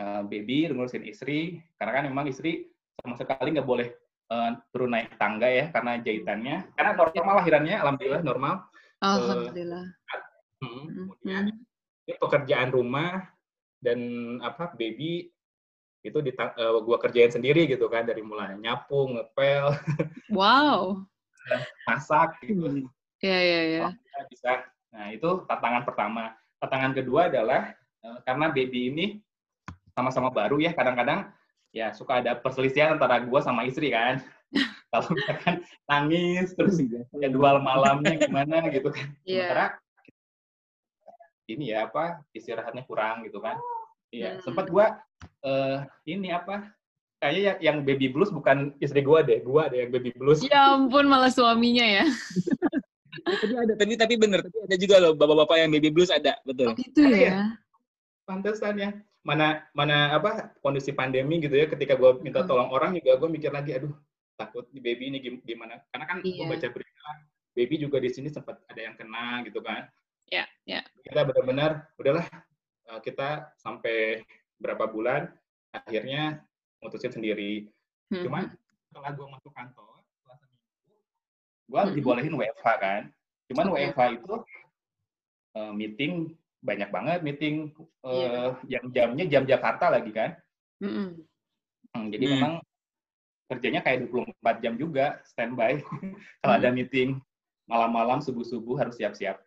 uh, 0.00 0.22
baby, 0.26 0.66
ngurusin 0.70 1.04
istri, 1.06 1.62
karena 1.78 1.92
kan 2.00 2.04
memang 2.08 2.26
istri 2.26 2.70
sama 3.02 3.18
sekali 3.18 3.54
nggak 3.54 3.68
boleh 3.68 3.88
uh, 4.30 4.58
turun 4.70 4.94
naik 4.94 5.14
tangga 5.18 5.48
ya 5.50 5.70
karena 5.70 5.98
jahitannya. 6.00 6.56
Karena 6.74 6.92
normal 6.96 7.34
lahirannya, 7.42 7.76
alhamdulillah 7.78 8.22
normal. 8.22 8.54
Alhamdulillah. 9.02 9.86
Hmm, 9.90 10.32
Mm, 10.64 10.84
kemudian 10.96 11.44
mm. 11.52 12.08
ini 12.08 12.14
pekerjaan 12.16 12.72
rumah 12.72 13.28
dan 13.84 14.00
apa 14.40 14.72
baby 14.72 15.28
itu 16.00 16.18
ditang, 16.24 16.56
uh, 16.56 16.80
gua 16.80 16.96
kerjain 16.96 17.28
sendiri 17.28 17.68
gitu 17.68 17.84
kan 17.92 18.08
dari 18.08 18.24
mulai 18.24 18.56
nyapu, 18.56 19.12
ngepel, 19.12 19.76
Wow. 20.32 21.04
masak 21.84 22.40
gitu. 22.44 22.64
Hmm. 22.64 22.88
Ya, 23.20 23.36
ya, 23.40 23.60
ya. 23.68 23.80
Alhamdulillah 23.92 24.24
bisa. 24.32 24.52
Nah, 24.94 25.06
itu 25.12 25.30
tantangan 25.48 25.82
pertama. 25.84 26.24
Tantangan 26.60 26.92
kedua 26.96 27.28
adalah 27.28 27.76
eh, 27.76 28.18
karena 28.24 28.46
baby 28.48 28.80
ini 28.88 29.06
sama-sama 29.94 30.28
baru 30.28 30.58
ya, 30.58 30.74
kadang-kadang 30.74 31.30
ya 31.70 31.94
suka 31.94 32.18
ada 32.22 32.34
perselisihan 32.34 32.98
antara 32.98 33.22
gua 33.22 33.40
sama 33.40 33.62
istri 33.64 33.94
kan. 33.94 34.18
Kalau 34.90 35.10
misalkan 35.10 35.54
nangis 35.90 36.54
terus 36.54 36.78
jadwal 37.18 37.58
malamnya 37.58 38.18
gimana 38.18 38.66
gitu 38.70 38.90
kan. 38.90 39.10
Iya. 39.26 39.50
Sementara 39.50 39.66
ini 41.44 41.64
ya 41.70 41.84
apa 41.86 42.24
istirahatnya 42.32 42.82
kurang 42.84 43.22
gitu 43.26 43.38
kan. 43.38 43.58
Iya, 44.10 44.38
Hmm. 44.38 44.42
sempat 44.42 44.66
gua 44.70 44.98
eh, 45.42 45.78
ini 46.06 46.30
apa 46.30 46.70
kayaknya 47.18 47.40
yang, 47.40 47.58
yang 47.58 47.76
baby 47.82 48.06
blues 48.10 48.30
bukan 48.30 48.76
istri 48.78 49.00
gua 49.00 49.22
deh, 49.22 49.40
gua 49.42 49.66
ada 49.70 49.76
yang 49.80 49.90
baby 49.90 50.12
blues. 50.14 50.42
Ya 50.44 50.74
ampun, 50.76 51.06
malah 51.06 51.30
suaminya 51.30 51.82
ya. 51.82 52.04
Tapi 53.24 53.54
ada, 53.54 53.72
tapi 53.78 53.94
tapi 53.94 54.14
bener, 54.18 54.42
tapi 54.42 54.58
ada 54.66 54.74
juga 54.76 54.98
loh 54.98 55.14
bapak-bapak 55.14 55.56
yang 55.56 55.70
baby 55.70 55.86
blues 55.88 56.10
ada, 56.10 56.34
betul. 56.42 56.74
Oh, 56.74 56.76
gitu 56.76 56.98
Iya. 56.98 57.30
ya. 57.30 57.38
pantesan 58.26 58.74
ya 58.74 58.90
mana 59.24 59.64
mana 59.72 60.12
apa 60.12 60.52
kondisi 60.60 60.92
pandemi 60.92 61.40
gitu 61.40 61.56
ya 61.56 61.64
ketika 61.66 61.96
gue 61.96 62.20
minta 62.20 62.44
Hmm. 62.44 62.48
tolong 62.48 62.68
orang 62.68 62.92
juga 62.92 63.16
gue 63.16 63.28
mikir 63.32 63.48
lagi 63.48 63.72
aduh 63.72 63.92
takut 64.36 64.68
di 64.68 64.84
baby 64.84 65.08
ini 65.08 65.18
gim- 65.18 65.40
gimana 65.40 65.80
karena 65.88 66.04
kan 66.04 66.20
gue 66.20 66.28
Iya. 66.28 66.44
baca 66.44 66.68
berita 66.68 67.08
baby 67.56 67.74
juga 67.80 67.96
di 67.98 68.10
sini 68.12 68.28
sempat 68.28 68.60
ada 68.68 68.80
yang 68.80 68.94
kena 68.94 69.40
gitu 69.42 69.64
kan 69.64 69.88
Ya, 70.28 70.44
ya. 70.64 70.84
kita 71.04 71.24
benar-benar 71.24 71.88
udahlah 71.96 72.26
eh, 72.84 73.00
kita 73.00 73.52
sampai 73.56 74.20
berapa 74.60 74.84
bulan 74.86 75.32
akhirnya 75.72 76.44
mutusin 76.78 77.10
sendiri 77.10 77.72
Hmm, 78.12 78.20
cuman 78.28 78.44
hmm. 78.52 78.60
setelah 78.92 79.10
gue 79.16 79.26
masuk 79.32 79.52
kantor 79.56 80.04
setelah 80.04 80.36
seminggu 80.36 80.92
gue 81.64 81.80
Mhm. 81.80 81.94
dibolehin 81.96 82.34
WFH 82.36 82.68
kan 82.76 83.02
cuman 83.48 83.64
Oke. 83.72 83.76
WFH 83.80 84.00
itu 84.20 84.34
eh, 85.54 85.72
meeting 85.72 86.12
banyak 86.64 86.88
banget 86.88 87.20
meeting 87.20 87.56
Iya. 88.00 88.28
eh, 88.32 88.50
yang 88.72 88.84
jamnya 88.90 89.24
jam 89.28 89.44
Jakarta 89.44 89.92
lagi 89.92 90.10
kan 90.10 90.32
Mm-mm. 90.80 91.20
Hmm, 91.92 92.08
jadi 92.08 92.24
Hmm. 92.24 92.32
memang 92.34 92.52
kerjanya 93.44 93.80
kayak 93.80 94.08
24 94.08 94.56
jam 94.58 94.74
juga 94.74 95.20
standby 95.28 95.78
kalau 96.40 96.54
ada 96.56 96.72
meeting 96.72 97.20
malam-malam 97.64 98.18
subuh-subuh 98.18 98.76
harus 98.76 98.96
siap-siap 98.96 99.38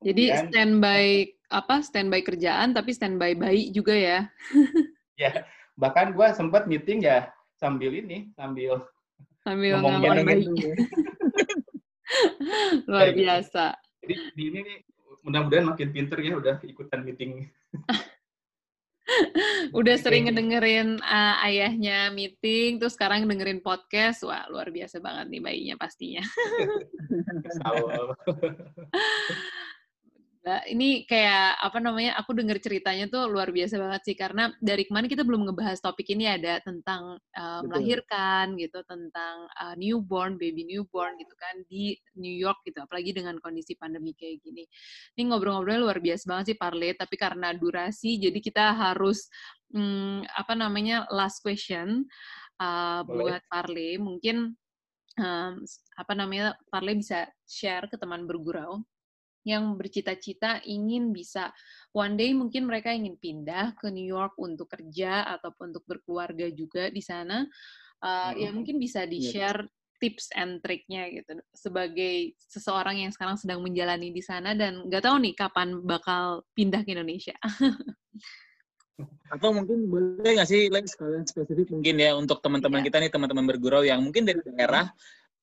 Jadi 0.00 0.32
Kemudian, 0.32 0.48
standby 0.48 1.04
apa? 1.52 1.84
Standby 1.84 2.24
kerjaan 2.24 2.72
tapi 2.72 2.90
standby 2.90 3.36
bayi 3.36 3.68
juga 3.68 3.92
ya. 3.92 4.18
ya 5.20 5.44
bahkan 5.76 6.16
gue 6.16 6.26
sempat 6.32 6.64
meeting 6.64 7.04
ya 7.04 7.28
sambil 7.60 7.92
ini 7.92 8.32
sambil 8.32 8.80
Sambil 9.44 9.76
Ngomong 9.80 10.00
ngawal 10.00 10.16
gitu. 10.16 10.24
bayi. 10.24 10.44
Luar 12.88 13.12
gitu. 13.12 13.20
biasa. 13.20 13.64
jadi 14.00 14.14
di 14.32 14.42
ini 14.48 14.58
nih 14.64 14.78
mudah-mudahan 15.24 15.68
makin 15.68 15.88
pinter 15.92 16.18
ya 16.20 16.36
udah 16.36 16.56
ikutan 16.64 17.04
meeting 17.04 17.48
Udah 19.70 19.94
sering 19.98 20.30
ngedengerin 20.30 21.02
uh, 21.02 21.34
ayahnya 21.46 22.10
meeting, 22.14 22.78
terus 22.78 22.94
sekarang 22.94 23.26
dengerin 23.26 23.62
podcast. 23.62 24.22
Wah, 24.22 24.46
luar 24.46 24.70
biasa 24.70 25.02
banget 25.02 25.26
nih 25.30 25.42
bayinya 25.42 25.76
pastinya. 25.78 26.22
Nah, 30.40 30.64
ini 30.64 31.04
kayak 31.04 31.60
apa 31.60 31.84
namanya? 31.84 32.16
Aku 32.16 32.32
dengar 32.32 32.56
ceritanya 32.64 33.04
tuh 33.12 33.28
luar 33.28 33.52
biasa 33.52 33.76
banget 33.76 34.00
sih 34.08 34.16
karena 34.16 34.48
dari 34.56 34.88
kemarin 34.88 35.12
kita 35.12 35.20
belum 35.20 35.44
ngebahas 35.44 35.84
topik 35.84 36.08
ini 36.16 36.32
ada 36.32 36.64
tentang 36.64 37.20
uh, 37.36 37.60
melahirkan 37.68 38.56
gitu, 38.56 38.80
tentang 38.88 39.44
uh, 39.60 39.76
newborn, 39.76 40.40
baby 40.40 40.64
newborn 40.64 41.20
gitu 41.20 41.36
kan 41.36 41.60
di 41.68 41.92
New 42.16 42.32
York 42.32 42.64
gitu, 42.64 42.80
apalagi 42.80 43.12
dengan 43.12 43.36
kondisi 43.36 43.76
pandemi 43.76 44.16
kayak 44.16 44.40
gini. 44.40 44.64
Ini 45.20 45.28
ngobrol-ngobrolnya 45.28 45.80
luar 45.84 46.00
biasa 46.00 46.24
banget 46.24 46.56
sih 46.56 46.58
Parle, 46.58 46.96
tapi 46.96 47.20
karena 47.20 47.52
durasi 47.52 48.16
jadi 48.16 48.38
kita 48.40 48.72
harus 48.72 49.28
um, 49.76 50.24
apa 50.24 50.56
namanya? 50.56 51.04
last 51.12 51.44
question 51.44 52.08
uh, 52.56 53.04
buat 53.04 53.44
Parle. 53.52 54.00
Mungkin 54.00 54.56
um, 55.20 55.52
apa 56.00 56.12
namanya? 56.16 56.56
Parle 56.72 56.96
bisa 56.96 57.28
share 57.44 57.92
ke 57.92 58.00
teman 58.00 58.24
bergurau 58.24 58.80
yang 59.46 59.76
bercita-cita 59.76 60.60
ingin 60.68 61.16
bisa 61.16 61.48
one 61.96 62.14
day 62.16 62.36
mungkin 62.36 62.68
mereka 62.68 62.92
ingin 62.92 63.16
pindah 63.16 63.72
ke 63.76 63.88
New 63.88 64.04
York 64.04 64.36
untuk 64.36 64.68
kerja 64.68 65.24
ataupun 65.38 65.72
untuk 65.72 65.84
berkeluarga 65.88 66.48
juga 66.52 66.92
di 66.92 67.00
sana 67.00 67.48
uh, 68.04 68.32
ya 68.36 68.52
mungkin 68.52 68.76
bisa 68.76 69.08
di 69.08 69.24
share 69.24 69.64
tips 70.00 70.32
and 70.32 70.64
triknya 70.64 71.12
gitu 71.12 71.36
sebagai 71.52 72.32
seseorang 72.40 73.04
yang 73.04 73.12
sekarang 73.12 73.36
sedang 73.36 73.60
menjalani 73.60 74.08
di 74.10 74.24
sana 74.24 74.56
dan 74.56 74.88
nggak 74.88 75.04
tahu 75.04 75.20
nih 75.20 75.36
kapan 75.36 75.76
bakal 75.84 76.42
pindah 76.56 76.80
ke 76.82 76.96
Indonesia. 76.96 77.36
Atau 79.28 79.52
mungkin 79.52 79.92
boleh 79.92 80.40
nggak 80.40 80.48
sih 80.48 80.72
sekalian 80.72 81.28
spesifik 81.28 81.68
mungkin 81.72 82.00
ya 82.00 82.16
untuk 82.16 82.40
teman-teman 82.40 82.80
yeah. 82.80 82.86
kita 82.88 82.96
nih 83.00 83.12
teman-teman 83.12 83.44
bergurau 83.44 83.84
yang 83.84 84.00
mungkin 84.00 84.24
dari 84.24 84.40
daerah 84.44 84.88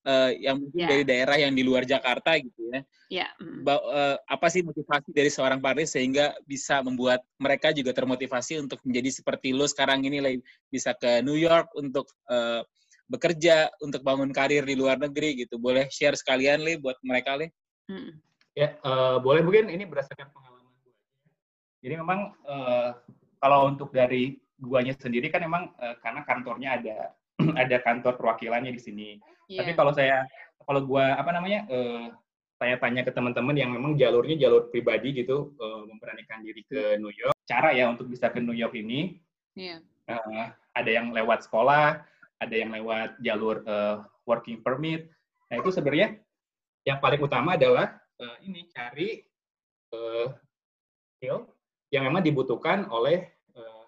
uh, 0.08 0.32
yang 0.40 0.64
mungkin 0.64 0.88
yeah. 0.88 0.90
dari 0.90 1.04
daerah 1.04 1.38
yang 1.38 1.54
di 1.54 1.64
luar 1.68 1.84
Jakarta 1.84 2.40
gitu 2.40 2.72
ya. 2.72 2.82
Yeah. 3.12 3.30
Mm. 3.44 3.68
uh, 3.68 4.16
apa 4.24 4.48
sih 4.48 4.64
motivasi 4.64 5.12
dari 5.12 5.28
seorang 5.28 5.60
Paris 5.60 5.92
sehingga 5.96 6.32
bisa 6.48 6.80
membuat 6.80 7.24
mereka 7.38 7.76
juga 7.76 7.92
termotivasi 7.92 8.64
untuk 8.64 8.80
menjadi 8.88 9.20
seperti 9.20 9.52
lo 9.52 9.68
sekarang 9.68 10.08
ini 10.08 10.40
bisa 10.72 10.96
ke 10.96 11.20
New 11.24 11.36
York 11.36 11.72
untuk 11.76 12.08
uh, 12.32 12.64
bekerja 13.08 13.72
untuk 13.80 14.04
bangun 14.04 14.32
karir 14.32 14.64
di 14.64 14.76
luar 14.76 15.00
negeri 15.00 15.44
gitu. 15.44 15.60
Boleh 15.60 15.88
share 15.92 16.16
sekalian 16.16 16.64
le 16.64 16.80
buat 16.80 16.96
mereka 17.04 17.36
le? 17.36 17.52
Mm. 17.92 18.12
Ya, 18.58 18.74
uh, 18.82 19.22
boleh 19.22 19.46
mungkin 19.46 19.70
ini 19.70 19.86
berdasarkan 19.86 20.34
pengalaman 20.34 20.74
gue. 20.82 20.94
Jadi 21.86 21.94
memang 21.94 22.34
uh, 22.50 22.98
kalau 23.38 23.70
untuk 23.70 23.94
dari 23.94 24.42
guanya 24.58 24.98
sendiri 24.98 25.30
kan 25.30 25.46
memang 25.46 25.70
uh, 25.78 25.96
karena 26.02 26.26
kantornya 26.26 26.70
ada 26.82 26.98
ada 27.62 27.78
kantor 27.82 28.14
perwakilannya 28.18 28.72
di 28.74 28.82
sini. 28.82 29.10
Yeah. 29.48 29.64
Tapi 29.64 29.72
kalau 29.78 29.92
saya 29.96 30.28
kalau 30.68 30.84
gua 30.84 31.16
apa 31.16 31.32
namanya 31.32 31.64
uh, 31.72 32.12
saya 32.58 32.76
tanya 32.82 33.06
ke 33.06 33.14
teman-teman 33.14 33.54
yang 33.54 33.70
memang 33.70 33.94
jalurnya 33.94 34.36
jalur 34.36 34.68
pribadi 34.74 35.14
gitu 35.14 35.54
uh, 35.62 35.86
memberanikan 35.86 36.42
diri 36.42 36.66
ke 36.66 36.98
New 36.98 37.14
York. 37.14 37.38
Cara 37.46 37.72
ya 37.72 37.88
untuk 37.88 38.10
bisa 38.10 38.34
ke 38.34 38.42
New 38.42 38.58
York 38.58 38.74
ini 38.76 39.22
yeah. 39.54 39.80
Iya. 40.08 40.18
uh, 40.18 40.46
ada 40.78 40.90
yang 40.90 41.14
lewat 41.14 41.46
sekolah, 41.50 42.02
ada 42.38 42.56
yang 42.56 42.74
lewat 42.74 43.18
jalur 43.22 43.62
uh, 43.66 44.06
working 44.26 44.62
permit. 44.62 45.10
Nah 45.50 45.56
itu 45.62 45.70
sebenarnya 45.72 46.20
yang 46.84 47.00
paling 47.02 47.22
utama 47.22 47.56
adalah 47.56 47.98
uh, 48.22 48.38
ini 48.44 48.68
cari 48.74 49.22
uh, 49.94 50.32
skill 51.18 51.50
yang 51.90 52.06
memang 52.06 52.24
dibutuhkan 52.24 52.86
oleh 52.92 53.32
uh, 53.56 53.86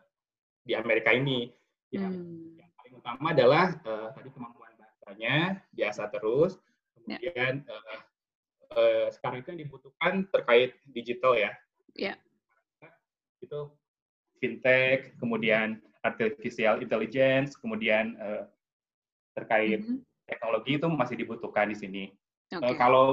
di 0.64 0.74
Amerika 0.74 1.12
ini. 1.14 1.52
Yang, 1.90 2.14
hmm. 2.22 2.39
Utama 3.10 3.34
adalah 3.34 3.66
uh, 3.90 4.14
tadi 4.14 4.30
kemampuan 4.30 4.70
bahasanya 4.78 5.66
biasa 5.74 6.02
terus. 6.14 6.62
Ya. 7.10 7.18
Kemudian 7.18 7.54
yeah. 7.66 7.74
uh, 7.74 8.00
uh, 8.78 9.06
sekarang 9.10 9.42
itu 9.42 9.48
yang 9.58 9.62
dibutuhkan 9.66 10.14
terkait 10.30 10.78
digital 10.94 11.34
ya. 11.34 11.52
Yeah. 11.98 12.18
Itu 13.42 13.74
fintech, 14.38 15.18
kemudian 15.18 15.82
artificial 16.06 16.86
intelligence, 16.86 17.58
kemudian 17.58 18.14
uh, 18.22 18.46
terkait 19.34 19.82
mm 19.82 19.98
-hmm. 19.98 20.00
teknologi 20.30 20.78
itu 20.78 20.88
masih 20.88 21.16
dibutuhkan 21.18 21.74
di 21.74 21.78
sini. 21.78 22.04
Okay. 22.54 22.62
Uh, 22.62 22.76
kalau 22.78 23.06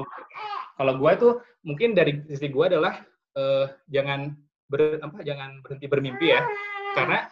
kalau 0.77 0.93
gue 0.93 1.11
tuh 1.17 1.33
mungkin 1.65 1.97
dari 1.97 2.21
sisi 2.29 2.53
gue 2.53 2.65
adalah 2.69 3.01
uh, 3.33 3.65
jangan 3.89 4.37
ber, 4.69 5.01
apa 5.01 5.25
jangan 5.25 5.57
berhenti 5.65 5.89
bermimpi 5.89 6.29
ya, 6.31 6.45
karena 6.93 7.25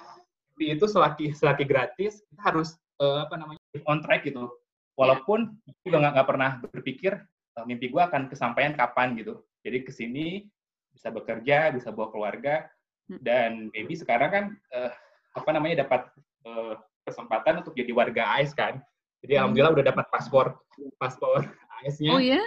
itu 0.60 0.86
selagi 0.88 1.36
selagi 1.36 1.68
gratis 1.68 2.24
kita 2.32 2.42
harus 2.42 2.80
uh, 3.04 3.28
apa 3.28 3.36
namanya 3.36 3.62
on 3.88 4.00
track 4.00 4.24
gitu. 4.28 4.48
Walaupun 4.96 5.60
gue 5.84 5.92
nggak 5.92 6.28
pernah 6.28 6.64
berpikir 6.64 7.20
uh, 7.60 7.66
mimpi 7.68 7.92
gue 7.92 8.00
akan 8.00 8.32
kesampaian 8.32 8.72
kapan 8.76 9.16
gitu. 9.20 9.44
Jadi 9.66 9.84
ke 9.84 9.92
sini 9.92 10.48
bisa 10.96 11.12
bekerja, 11.12 11.76
bisa 11.76 11.92
bawa 11.92 12.08
keluarga, 12.14 12.64
hmm. 13.12 13.20
dan 13.20 13.68
baby 13.76 14.00
sekarang 14.00 14.30
kan 14.32 14.46
uh, 14.72 14.92
apa 15.36 15.50
namanya 15.52 15.84
dapat 15.84 16.08
uh, 16.48 16.80
kesempatan 17.04 17.60
untuk 17.60 17.76
jadi 17.76 17.92
warga 17.92 18.40
AS 18.40 18.56
kan. 18.56 18.80
Jadi 19.20 19.36
hmm. 19.36 19.40
alhamdulillah 19.44 19.74
udah 19.76 19.86
dapat 19.92 20.06
paspor 20.08 20.56
paspor 20.96 21.44
AS-nya. 21.84 22.16
Oh 22.16 22.22
ya? 22.24 22.40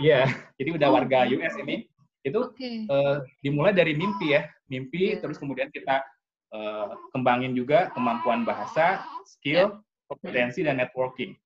Iya, 0.00 0.28
jadi 0.58 0.70
udah 0.74 0.88
oh. 0.90 0.94
warga 0.98 1.28
US 1.30 1.54
ini. 1.60 1.86
Itu 2.26 2.50
okay. 2.50 2.84
uh, 2.90 3.22
dimulai 3.40 3.70
dari 3.70 3.94
mimpi 3.94 4.34
ya, 4.34 4.50
mimpi 4.66 5.14
yeah. 5.14 5.20
terus 5.22 5.38
kemudian 5.38 5.70
kita 5.70 6.02
uh, 6.52 6.96
kembangin 7.12 7.52
juga 7.52 7.92
kemampuan 7.92 8.44
bahasa, 8.44 9.04
skill, 9.24 9.80
yeah. 9.80 10.08
kompetensi 10.08 10.64
dan 10.64 10.80
networking. 10.80 11.36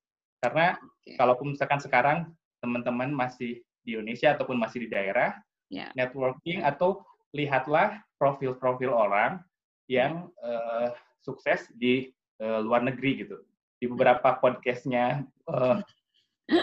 Karena 0.42 0.74
okay. 0.78 1.14
kalaupun 1.18 1.54
misalkan 1.54 1.80
sekarang 1.82 2.18
teman-teman 2.62 3.10
masih 3.10 3.62
di 3.82 3.98
Indonesia 3.98 4.34
ataupun 4.34 4.58
masih 4.58 4.86
di 4.86 4.88
daerah, 4.90 5.38
yeah. 5.70 5.90
networking 5.98 6.62
atau 6.62 7.02
lihatlah 7.34 7.98
profil-profil 8.18 8.92
orang 8.92 9.42
yang 9.90 10.30
uh, 10.42 10.94
sukses 11.22 11.66
di 11.74 12.14
uh, 12.38 12.62
luar 12.62 12.86
negeri 12.86 13.26
gitu. 13.26 13.42
Di 13.82 13.90
beberapa 13.90 14.38
podcastnya 14.38 15.26
uh, 15.50 15.82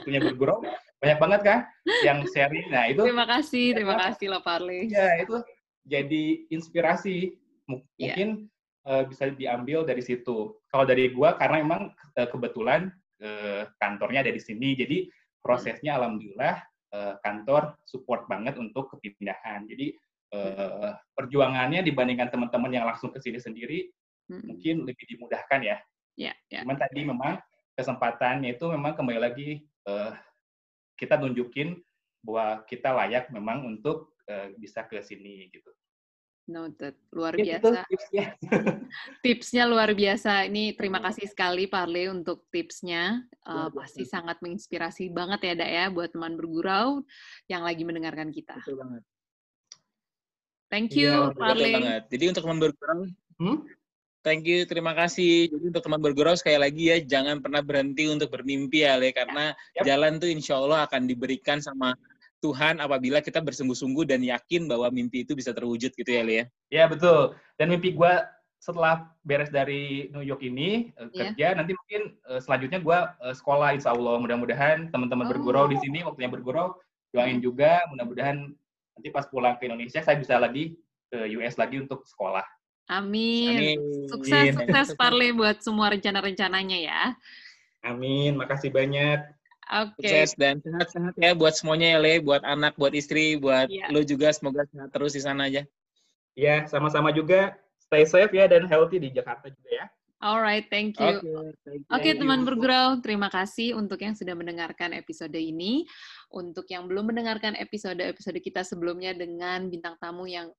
punya 0.08 0.24
bergurau 0.24 0.64
banyak 1.00 1.20
banget 1.20 1.42
kan 1.48 1.60
yang 2.04 2.24
sharing. 2.32 2.68
Nah 2.72 2.92
itu. 2.92 3.04
Terima 3.04 3.28
kasih, 3.28 3.72
terima 3.76 3.96
kasih 3.96 4.32
loh 4.32 4.44
Parli. 4.44 4.92
Ya 4.92 5.20
itu 5.20 5.40
jadi 5.88 6.48
inspirasi 6.52 7.40
Iya. 7.40 7.49
Mungkin 7.70 8.50
yeah. 8.50 8.90
uh, 8.90 9.04
bisa 9.06 9.30
diambil 9.30 9.86
dari 9.86 10.02
situ. 10.02 10.58
Kalau 10.74 10.86
dari 10.90 11.14
gua 11.14 11.38
karena 11.38 11.62
emang 11.62 11.82
uh, 11.94 12.28
kebetulan 12.28 12.90
uh, 13.22 13.70
kantornya 13.78 14.26
ada 14.26 14.34
di 14.34 14.42
sini, 14.42 14.74
jadi 14.74 15.06
prosesnya 15.40 15.96
hmm. 15.96 16.00
alhamdulillah 16.02 16.56
uh, 16.98 17.14
kantor 17.22 17.78
support 17.86 18.26
banget 18.26 18.58
untuk 18.58 18.90
kepindahan. 18.98 19.70
Jadi 19.70 19.94
uh, 20.34 20.98
perjuangannya 21.14 21.86
dibandingkan 21.86 22.34
teman-teman 22.34 22.72
yang 22.74 22.86
langsung 22.90 23.14
ke 23.14 23.22
sini 23.22 23.38
sendiri 23.38 23.88
hmm. 24.34 24.44
mungkin 24.50 24.76
lebih 24.90 25.06
dimudahkan 25.16 25.62
ya. 25.62 25.78
Yeah, 26.20 26.36
yeah. 26.52 26.66
Cuman 26.66 26.76
tadi 26.76 27.06
memang 27.08 27.40
kesempatannya 27.80 28.60
itu 28.60 28.66
memang 28.68 28.98
kembali 28.98 29.20
lagi 29.24 29.64
uh, 29.88 30.12
kita 31.00 31.16
tunjukin 31.16 31.80
bahwa 32.20 32.68
kita 32.68 32.92
layak 32.92 33.32
memang 33.32 33.64
untuk 33.64 34.12
uh, 34.28 34.52
bisa 34.60 34.84
ke 34.84 35.00
sini 35.00 35.48
gitu. 35.48 35.72
Noted. 36.50 36.98
Luar 37.14 37.38
ya, 37.38 37.62
biasa. 37.62 37.86
tipsnya. 37.86 38.26
tipsnya 39.24 39.64
luar 39.70 39.94
biasa. 39.94 40.50
Ini 40.50 40.74
terima 40.74 40.98
iya. 40.98 41.06
kasih 41.14 41.26
sekali 41.30 41.70
Parle 41.70 42.10
untuk 42.10 42.50
tipsnya. 42.50 43.22
Uh, 43.46 43.70
pasti 43.70 44.04
sangat 44.04 44.42
menginspirasi 44.42 45.14
banget 45.14 45.46
ya, 45.46 45.54
Dak 45.54 45.72
ya, 45.72 45.86
buat 45.94 46.10
teman 46.10 46.34
bergurau 46.34 47.06
yang 47.46 47.62
lagi 47.62 47.86
mendengarkan 47.86 48.34
kita. 48.34 48.58
Betul 48.66 48.82
banget. 48.82 49.04
Thank 50.74 50.98
you, 50.98 51.14
ya, 51.14 51.38
Parle. 51.38 51.74
banget. 51.78 52.04
Jadi 52.10 52.24
untuk 52.34 52.44
teman 52.46 52.60
bergurau, 52.62 53.00
hmm? 53.42 53.58
thank 54.26 54.46
you, 54.46 54.66
terima 54.66 54.94
kasih. 54.98 55.50
Jadi 55.54 55.64
untuk 55.70 55.86
teman 55.86 56.02
bergurau 56.02 56.34
sekali 56.34 56.58
lagi 56.58 56.94
ya, 56.94 56.98
jangan 57.02 57.42
pernah 57.42 57.62
berhenti 57.62 58.10
untuk 58.10 58.34
bermimpi 58.34 58.86
ya, 58.86 58.98
Le, 58.98 59.14
karena 59.14 59.54
yep. 59.78 59.86
jalan 59.86 60.18
tuh 60.18 60.30
insya 60.30 60.58
Allah 60.58 60.86
akan 60.90 61.06
diberikan 61.06 61.62
sama 61.62 61.94
Tuhan 62.40 62.80
apabila 62.80 63.20
kita 63.20 63.44
bersungguh-sungguh 63.44 64.08
dan 64.08 64.24
yakin 64.24 64.66
bahwa 64.66 64.88
mimpi 64.90 65.28
itu 65.28 65.36
bisa 65.36 65.52
terwujud 65.52 65.92
gitu 65.92 66.08
ya, 66.10 66.24
Lia? 66.24 66.44
Ya, 66.72 66.88
betul. 66.88 67.36
Dan 67.60 67.72
mimpi 67.76 67.92
gue 67.94 68.14
setelah 68.60 69.08
beres 69.24 69.48
dari 69.52 70.12
New 70.12 70.24
York 70.24 70.44
ini 70.44 70.92
uh, 71.00 71.08
kerja, 71.12 71.56
nanti 71.56 71.72
mungkin 71.72 72.20
uh, 72.28 72.44
selanjutnya 72.44 72.80
gue 72.84 73.00
uh, 73.00 73.36
sekolah, 73.36 73.76
insya 73.76 73.96
Allah. 73.96 74.20
Mudah-mudahan 74.20 74.92
teman-teman 74.92 75.28
oh. 75.28 75.32
bergurau 75.32 75.66
di 75.68 75.80
sini, 75.80 76.04
waktunya 76.04 76.32
bergurau, 76.32 76.76
doain 77.16 77.40
juga. 77.40 77.84
Mudah-mudahan 77.92 78.52
nanti 78.96 79.10
pas 79.12 79.28
pulang 79.28 79.56
ke 79.56 79.68
Indonesia, 79.68 80.04
saya 80.04 80.20
bisa 80.20 80.36
lagi 80.36 80.76
ke 81.08 81.18
US 81.40 81.56
lagi 81.56 81.80
untuk 81.80 82.04
sekolah. 82.08 82.44
Amin. 82.90 83.54
Amin. 83.54 83.80
Sukses, 84.10 84.58
sukses 84.58 84.88
Parle 84.98 85.30
buat 85.32 85.62
semua 85.62 85.94
rencana-rencananya 85.94 86.78
ya. 86.80 87.02
Amin. 87.86 88.36
Makasih 88.36 88.74
banyak. 88.74 89.39
Oke. 89.70 90.02
Okay. 90.02 90.26
Sukses 90.26 90.32
dan 90.34 90.56
sehat-sehat 90.66 91.14
ya 91.22 91.32
buat 91.38 91.54
semuanya 91.54 91.96
ya, 91.96 92.00
Le, 92.02 92.14
buat 92.26 92.42
anak, 92.42 92.74
buat 92.74 92.98
istri, 92.98 93.38
buat 93.38 93.70
yeah. 93.70 93.94
lo 93.94 94.02
juga 94.02 94.34
semoga 94.34 94.66
sehat 94.66 94.90
terus 94.90 95.14
di 95.14 95.22
sana 95.22 95.46
aja. 95.46 95.62
Iya, 96.34 96.66
sama-sama 96.66 97.14
juga. 97.14 97.54
Stay 97.78 98.06
safe 98.06 98.34
ya 98.34 98.46
dan 98.46 98.70
healthy 98.70 99.02
di 99.02 99.10
Jakarta 99.14 99.50
juga 99.50 99.70
ya. 99.70 99.86
Alright, 100.20 100.68
thank 100.68 101.00
you. 101.00 101.16
Oke, 101.16 101.32
okay, 101.64 101.80
okay, 101.88 102.14
teman 102.20 102.44
bergurau, 102.44 103.00
terima 103.00 103.32
kasih 103.32 103.72
untuk 103.80 104.04
yang 104.04 104.20
sudah 104.20 104.36
mendengarkan 104.36 104.92
episode 104.92 105.32
ini. 105.32 105.88
Untuk 106.28 106.68
yang 106.68 106.92
belum 106.92 107.16
mendengarkan 107.16 107.56
episode-episode 107.56 108.36
kita 108.44 108.68
sebelumnya 108.68 109.16
dengan 109.16 109.72
bintang 109.72 109.96
tamu 109.96 110.28
yang 110.28 110.52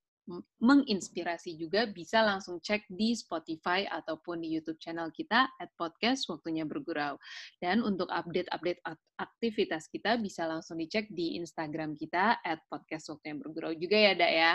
menginspirasi 0.63 1.59
juga, 1.59 1.91
bisa 1.91 2.23
langsung 2.23 2.63
cek 2.63 2.87
di 2.89 3.13
Spotify 3.19 3.85
ataupun 3.91 4.41
di 4.41 4.55
YouTube 4.55 4.79
channel 4.79 5.11
kita 5.11 5.51
at 5.59 5.71
podcast 5.75 6.31
Waktunya 6.31 6.63
Bergurau. 6.65 7.19
Dan 7.59 7.83
untuk 7.83 8.07
update-update 8.09 8.81
aktivitas 9.19 9.91
kita 9.91 10.17
bisa 10.23 10.47
langsung 10.47 10.79
dicek 10.79 11.11
di 11.11 11.37
Instagram 11.41 11.99
kita 11.99 12.39
at 12.41 12.63
podcast 12.71 13.11
Waktunya 13.11 13.37
Bergurau 13.43 13.73
juga 13.75 13.99
ya, 13.99 14.13
Dak 14.15 14.33
ya? 14.33 14.53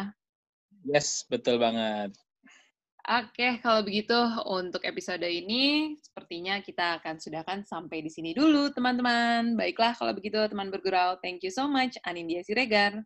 Yes, 0.85 1.23
betul 1.27 1.59
banget. 1.59 2.15
Oke, 3.05 3.61
kalau 3.61 3.85
begitu 3.85 4.17
untuk 4.49 4.81
episode 4.81 5.21
ini 5.29 5.93
sepertinya 6.01 6.57
kita 6.65 6.97
akan 6.97 7.21
sudahkan 7.21 7.61
sampai 7.61 8.01
di 8.01 8.09
sini 8.09 8.33
dulu, 8.33 8.73
teman-teman. 8.73 9.53
Baiklah, 9.53 9.93
kalau 9.93 10.17
begitu 10.17 10.41
teman 10.49 10.73
bergurau, 10.73 11.21
thank 11.21 11.45
you 11.45 11.53
so 11.53 11.69
much, 11.69 12.01
Anindya 12.01 12.41
Siregar. 12.41 13.05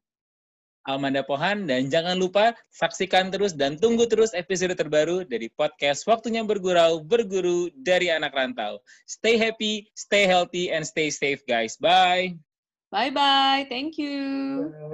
Amanda 0.89 1.21
Pohan, 1.21 1.69
dan 1.69 1.93
jangan 1.93 2.17
lupa 2.17 2.57
saksikan 2.73 3.29
terus 3.29 3.53
dan 3.53 3.77
tunggu 3.77 4.09
terus 4.09 4.33
episode 4.33 4.73
terbaru 4.73 5.21
dari 5.21 5.53
podcast 5.53 6.07
Waktunya 6.09 6.41
Bergurau, 6.41 7.05
Berguru 7.05 7.69
dari 7.77 8.09
Anak 8.09 8.33
Rantau. 8.33 8.81
Stay 9.05 9.37
happy, 9.37 9.85
stay 9.93 10.25
healthy, 10.25 10.73
and 10.73 10.81
stay 10.81 11.13
safe, 11.13 11.45
guys. 11.45 11.77
Bye! 11.77 12.39
Bye-bye. 12.89 13.69
Thank 13.69 14.01
you. 14.01 14.73
Bye. 14.73 14.89